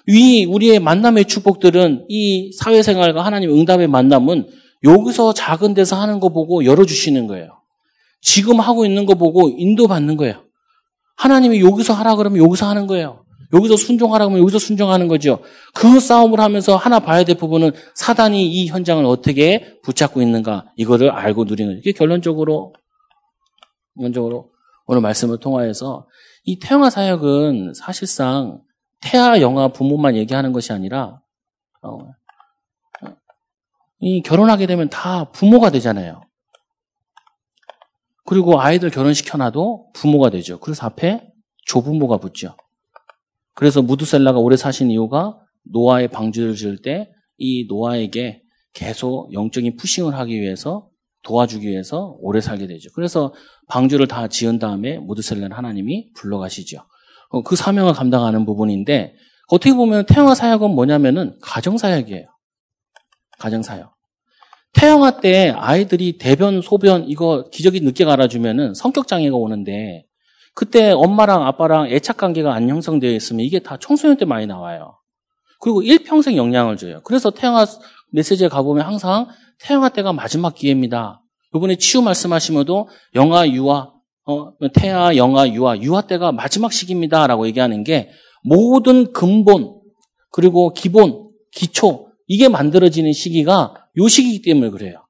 [0.09, 4.49] 이 우리의 만남의 축복들은 이 사회생활과 하나님 응답의 만남은
[4.85, 7.61] 여기서 작은 데서 하는 거 보고 열어주시는 거예요.
[8.21, 10.45] 지금 하고 있는 거 보고 인도받는 거예요.
[11.17, 13.25] 하나님이 여기서 하라 그러면 여기서 하는 거예요.
[13.53, 15.41] 여기서 순종하라 그러면 여기서 순종하는 거죠.
[15.75, 21.45] 그 싸움을 하면서 하나 봐야 될 부분은 사단이 이 현장을 어떻게 붙잡고 있는가 이거를 알고
[21.45, 21.81] 누리는 거죠.
[21.81, 22.75] 이게 결론적으로
[23.97, 24.51] 결론적으로
[24.87, 26.09] 오늘 말씀을 통하여서
[26.45, 28.63] 이 태영아 사역은 사실상
[29.01, 31.21] 태아 영아 부모만 얘기하는 것이 아니라
[31.83, 31.99] 어,
[34.01, 36.23] 이 결혼하게 되면 다 부모가 되잖아요.
[38.25, 40.59] 그리고 아이들 결혼시켜놔도 부모가 되죠.
[40.61, 41.29] 그래서 앞에
[41.67, 42.57] 조부모가 붙죠.
[43.55, 50.41] 그래서 무드셀라가 오래 사신 이유가 노아의 방주를 지을 때 이 노아에게 계속 영적인 푸싱을 하기
[50.41, 50.89] 위해서
[51.27, 52.89] 도와주기 위해서 오래 살게 되죠.
[52.95, 53.35] 그래서
[53.69, 56.79] 방주를 다 지은 다음에 무드셀라는 하나님이 불러가시죠.
[57.31, 59.15] 어, 그 사명을 감당하는 부분인데
[59.49, 62.27] 어떻게 보면 태영아 사역은 뭐냐면은 가정 사역이에요.
[63.39, 63.93] 가정 사역.
[64.73, 70.05] 태영아 때 아이들이 대변, 소변 이거 기저귀 늦게 갈아주면은 성격 장애가 오는데
[70.55, 74.99] 그때 엄마랑 아빠랑 애착 관계가 안 형성되어 있으면 이게 다 청소년 때 많이 나와요.
[75.61, 77.01] 그리고 일평생 영향을 줘요.
[77.03, 77.67] 그래서 태영아
[78.13, 79.27] 메시지에 가보면 항상
[79.61, 81.23] 태영아 때가 마지막 기회입니다.
[81.55, 83.93] 이번에 치유 말씀하시면도 영아, 유아,
[84.27, 87.27] 어, 태아, 영아, 유아, 유아 때가 마지막 시기입니다.
[87.27, 88.11] 라고 얘기하는 게
[88.45, 89.81] 모든 근본,
[90.31, 95.07] 그리고 기본, 기초, 이게 만들어지는 시기가 요 시기이기 때문에 그래요.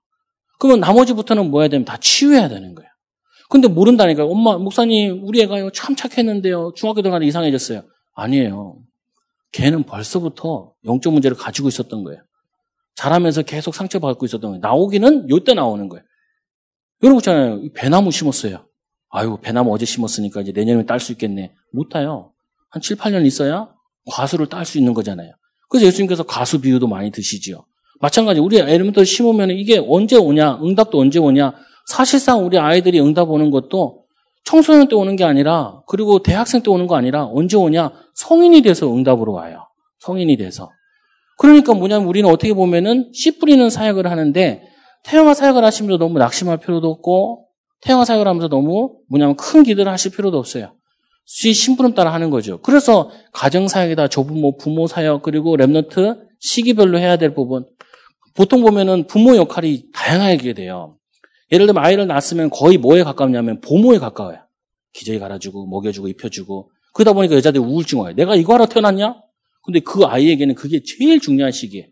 [0.58, 2.88] 그러면 나머지부터는 뭐 해야 되면 다 치유해야 되는 거예요.
[3.48, 4.28] 근데 모른다니까요.
[4.28, 6.72] 엄마, 목사님, 우리 애가요, 참 착했는데요.
[6.76, 7.82] 중학교 들어가는데 이상해졌어요.
[8.14, 8.78] 아니에요.
[9.52, 12.20] 걔는 벌써부터 영적 문제를 가지고 있었던 거예요.
[12.96, 14.60] 자라면서 계속 상처받고 있었던 거예요.
[14.60, 16.04] 나오기는 요때 나오는 거예요.
[17.02, 17.60] 여러분 있잖아요.
[17.74, 18.66] 배나무 심었어요.
[19.10, 21.54] 아유, 배나무 어제 심었으니까 이제 내년에 딸 수 있겠네.
[21.72, 22.32] 못 타요.
[22.70, 23.70] 한 7, 8년 있어야
[24.10, 25.32] 과수를 딸 수 있는 거잖아요.
[25.68, 27.64] 그래서 예수님께서 가수 비유도 많이 드시지요.
[28.00, 30.60] 마찬가지 우리 엘리멘터 심으면 이게 언제 오냐?
[30.62, 31.54] 응답도 언제 오냐?
[31.86, 34.04] 사실상 우리 아이들이 응답 오는 것도
[34.44, 37.90] 청소년 때 오는 게 아니라 그리고 대학생 때 오는 거 아니라 언제 오냐?
[38.14, 39.66] 성인이 돼서 응답으로 와요.
[40.00, 40.70] 성인이 돼서.
[41.36, 44.62] 그러니까 뭐냐면 우리는 어떻게 보면은 씨 뿌리는 사역을 하는데
[45.04, 47.48] 태영아 사역을 하시면서 너무 낙심할 필요도 없고
[47.82, 50.72] 태영아 사역을 하면서 너무 뭐냐면 큰 기도를 하실 필요도 없어요.
[51.24, 52.60] 씨 심부름 따라 하는 거죠.
[52.62, 57.66] 그래서 가정 사역이다, 조부모, 부모 사역 그리고 랩너트 시기별로 해야 될 부분.
[58.34, 60.96] 보통 보면은 부모 역할이 다양하게 돼요.
[61.52, 64.38] 예를 들면 아이를 낳았으면 거의 뭐에 가깝냐면 보모에 가까워요.
[64.92, 68.14] 기저귀 갈아주고 먹여주고 입혀주고 그러다 보니까 여자들이 우울증 와요.
[68.16, 69.14] 내가 이거 하러 태어났냐?
[69.66, 71.90] 근데 그 아이에게는 그게 제일 중요한 시기에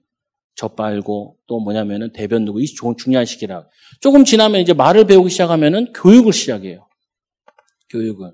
[0.55, 3.66] 젖 빨고 또 뭐냐면은 대변 누고 이 중요한 시기라.
[4.01, 6.87] 조금 지나면 이제 말을 배우기 시작하면은 교육을 시작해요.
[7.91, 8.29] 교육은.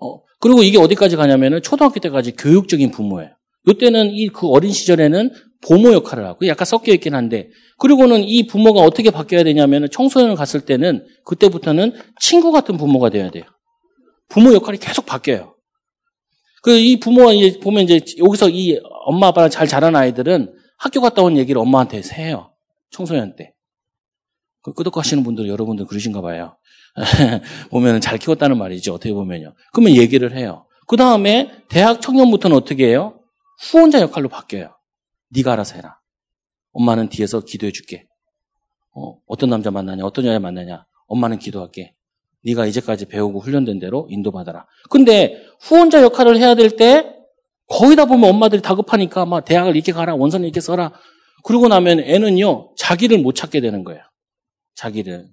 [0.00, 3.30] 어, 그리고 이게 어디까지 가냐면은 초등학교 때까지 교육적인 부모예요.
[3.68, 5.30] 이때는 이 그 어린 시절에는
[5.66, 7.48] 보모 역할을 하고 약간 섞여 있긴 한데
[7.78, 13.44] 그리고는 이 부모가 어떻게 바뀌어야 되냐면 청소년을 갔을 때는 그때부터는 친구 같은 부모가 돼야 돼요.
[14.28, 15.53] 부모 역할이 계속 바뀌어요.
[16.64, 21.20] 그 이 부모가 이제 보면 이제 여기서 이 엄마 아빠랑 잘 자란 아이들은 학교 갔다
[21.22, 22.54] 온 얘기를 엄마한테 해요.
[22.90, 23.52] 청소년 때.
[24.62, 26.56] 그 끄덕 하시는 분들 여러분들 그러신가 봐요.
[27.70, 28.94] 보면 잘 키웠다는 말이죠.
[28.94, 29.54] 어떻게 보면요.
[29.74, 30.66] 그러면 얘기를 해요.
[30.86, 33.20] 그 다음에 대학 청년부터는 어떻게 해요?
[33.60, 34.74] 후원자 역할로 바뀌어요.
[35.32, 36.00] 네가 알아서 해라.
[36.72, 38.06] 엄마는 뒤에서 기도해 줄게.
[38.94, 40.86] 어, 어떤 남자 만나냐, 어떤 여자 만나냐.
[41.08, 41.93] 엄마는 기도할게.
[42.44, 44.66] 네가 이제까지 배우고 훈련된 대로 인도받아라.
[44.90, 47.10] 근데 후원자 역할을 해야 될 때
[47.66, 50.92] 거의 다 보면 엄마들이 다급하니까 막 대학을 이렇게 가라, 원서는 이렇게 써라.
[51.44, 54.02] 그러고 나면 애는요, 자기를 못 찾게 되는 거예요.
[54.74, 55.26] 자기를.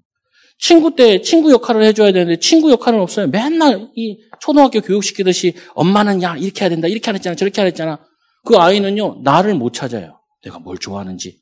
[0.58, 3.28] 친구 때 친구 역할을 해줘야 되는데 친구 역할은 없어요.
[3.28, 8.00] 맨날 이 초등학교 교육시키듯이 엄마는 야, 이렇게 해야 된다, 이렇게 하랬잖아, 저렇게 하랬잖아.
[8.46, 10.20] 그 아이는요, 나를 못 찾아요.
[10.44, 11.38] 내가 뭘 좋아하는지,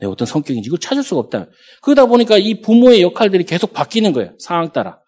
[0.00, 1.46] 내 어떤 성격인지, 이걸 찾을 수가 없다.
[1.82, 4.34] 그러다 보니까 이 부모의 역할들이 계속 바뀌는 거예요.
[4.38, 4.98] 상황 따라.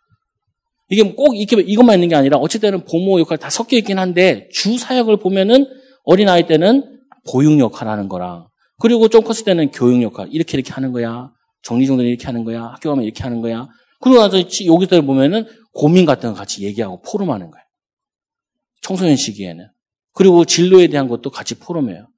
[0.91, 4.79] 이게 꼭 이렇게 이것만 있는 게 아니라 어쨌든 부모 역할 다 섞여 있긴 한데 주
[4.79, 5.67] 사역을 보면은
[6.05, 10.73] 어린 아이 때는 보육 역할 하는 거랑 그리고 좀 컸을 때는 교육 역할 이렇게 이렇게
[10.73, 11.31] 하는 거야.
[11.63, 12.63] 정리정돈이 이렇게 하는 거야.
[12.65, 13.69] 학교 가면 이렇게 하는 거야.
[14.01, 17.65] 그러고 나서 여기서 보면은 고민 같은 거 같이 얘기하고 포럼하는 거예요
[18.83, 19.69] 청소년 시기에는.
[20.15, 22.09] 그리고 진로에 대한 것도 같이 포럼해요.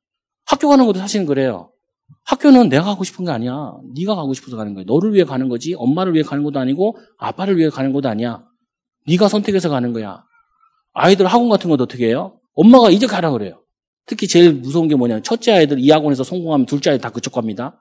[0.44, 1.72] 학교 가는 것도 사실은 그래요.
[2.24, 3.72] 학교는 내가 가고 싶은 게 아니야.
[3.96, 4.84] 네가 가고 싶어서 가는 거야.
[4.86, 5.74] 너를 위해 가는 거지.
[5.74, 8.44] 엄마를 위해 가는 것도 아니고 아빠를 위해 가는 것도 아니야
[9.06, 10.24] 네가 선택해서 가는 거야.
[10.92, 12.38] 아이들 학원 같은 것도 어떻게 해요?
[12.54, 13.62] 엄마가 이제 가라 그래요.
[14.06, 17.80] 특히 제일 무서운 게 뭐냐면 첫째 아이들 이 학원에서 성공하면 둘째 아이들 다 그쪽 갑니다.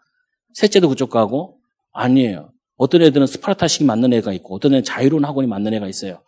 [0.53, 1.59] 셋째도 그쪽 가고
[1.91, 2.51] 아니에요.
[2.77, 6.21] 어떤 애들은 스파르타식이 맞는 애가 있고 어떤 애는 자유로운 학원이 맞는 애가 있어요.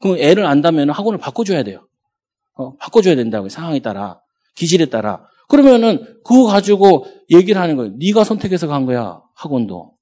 [0.00, 1.86] 그럼 애를 안다면 학원을 바꿔줘야 돼요.
[2.54, 4.20] 어, 바꿔줘야 된다고 상황에 따라
[4.56, 7.92] 기질에 따라 그러면은 그거 가지고 얘기를 하는 거예요.
[7.98, 9.94] 네가 선택해서 간 거야 학원도.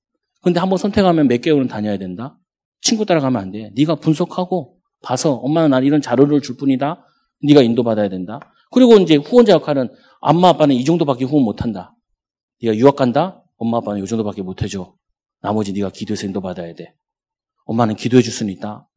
[0.42, 2.38] 근데 한번 선택하면 몇 개월은 다녀야 된다.
[2.87, 3.72] 친구 따라가면 안 돼.
[3.74, 7.05] 네가 분석하고 봐서 엄마는 난 이런 자료를 줄 뿐이다.
[7.43, 8.39] 네가 인도받아야 된다.
[8.70, 9.89] 그리고 이제 후원자 역할은
[10.20, 11.97] 엄마 아빠는 이 정도밖에 후원 못 한다.
[12.62, 13.43] 네가 유학 간다?
[13.57, 14.95] 엄마 아빠는 이 정도밖에 못 해줘.
[15.43, 16.95] 나머지 네가 기도해서 인도받아야 돼.
[17.64, 18.89] 엄마는 기도해 줄 수는 있다.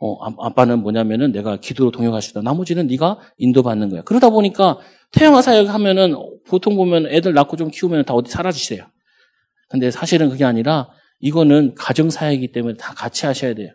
[0.00, 2.42] 어, 아, 아빠는 뭐냐면은 내가 기도로 동역할 수 있다.
[2.42, 4.02] 나머지는 네가 인도받는 거야.
[4.02, 4.78] 그러다 보니까
[5.12, 6.16] 태영아 사역 하면은
[6.48, 8.84] 보통 보면 애들 낳고 좀 키우면 다 어디 사라지세요.
[9.68, 10.88] 근데 사실은 그게 아니라
[11.20, 13.70] 이거는 가정사역이기 때문에 다 같이 하셔야 돼요.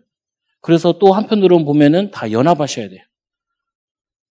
[0.62, 3.02] 그래서 또 한편으로 보면은 다 연합하셔야 돼요.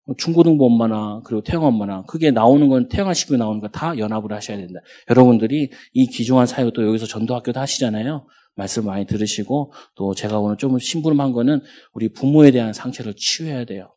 [0.04, 4.32] 뭐 중고등부 엄마나 그리고 태영 엄마나 그게 나오는 건 태영아 식구 나오는 거 다 연합을
[4.32, 4.80] 하셔야 된다.
[5.10, 8.26] 여러분들이 이 귀중한 사역을 또 여기서 전도학교도 하시잖아요.
[8.54, 11.60] 말씀 많이 들으시고 또 제가 오늘 좀 심부름한 거는
[11.92, 13.94] 우리 부모에 대한 상처를 치유해야 돼요.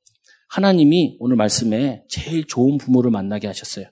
[0.49, 3.87] 하나님이 오늘 말씀에 제일 좋은 부모를 만나게 하셨어요.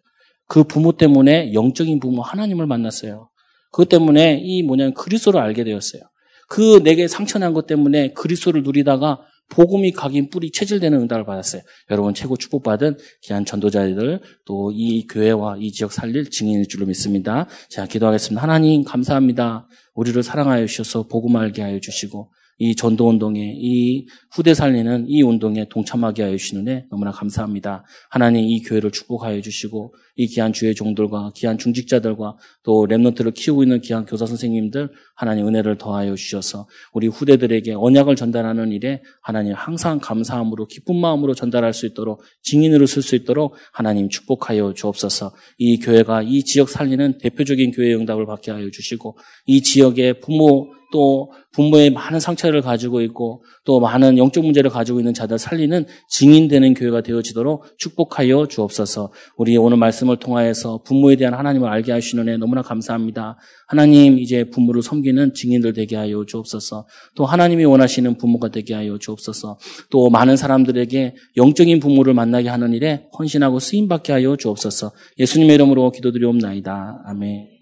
[0.48, 3.30] 그 부모 때문에 영적인 부모 하나님을 만났어요.
[3.74, 6.04] 그것 때문에 이 뭐냐면 그리스도를 알게 되었어요.
[6.48, 11.64] 그 내게 상처난 것 때문에 그리스도를 누리다가 복음이 각인 뿌리 체질되는 응답을 받았어요.
[11.90, 17.48] 여러분 최고 축복받은 귀한 전도자들 또 이 교회와 이 지역 살릴 증인일 줄로 믿습니다.
[17.70, 18.42] 자 기도하겠습니다.
[18.42, 19.68] 하나님 감사합니다.
[19.96, 25.68] 우리를 사랑하여 주셔서 복음 알게 하여 주시고 이 전도 운동에 이 후대 살리는 이 운동에
[25.70, 27.84] 동참하게 하여 주시는 너무나 감사합니다.
[28.12, 33.82] 하나님 이 교회를 축복하여 주시고 이 귀한 주의 종들과 귀한 중직자들과 또 랩런트를 키우고 있는
[33.82, 40.68] 귀한 교사 선생님들 하나님 은혜를 더하여 주셔서 우리 후대들에게 언약을 전달하는 일에 하나님 항상 감사함으로
[40.68, 45.34] 기쁜 마음으로 전달할 수 있도록 증인으로 쓸 수 있도록 하나님 축복하여 주옵소서.
[45.58, 51.32] 이 교회가 이 지역 살리는 대표적인 교회 응답을 받게 하여 주시고 이 지역의 부모 또
[51.54, 57.02] 부모의 많은 상처를 가지고 있고 또 많은 영적 문제를 가지고 있는 자들 살리는 증인되는 교회가
[57.02, 59.12] 되어지도록 축복하여 주옵소서.
[59.36, 63.38] 우리 오늘 말씀을 통하여서 부모에 대한 하나님을 알게 하시는 애 너무나 감사합니다.
[63.68, 66.88] 하나님 이제 부모를 섬기는 증인들 되게 하여 주옵소서.
[67.16, 69.58] 또 하나님이 원하시는 부모가 되게 하여 주옵소서.
[69.90, 74.92] 또 많은 사람들에게 영적인 부모를 만나게 하는 일에 헌신하고 쓰임 받게 하여 주옵소서.
[75.20, 77.04] 예수님의 이름으로 기도드리옵나이다.
[77.06, 77.53] 아멘.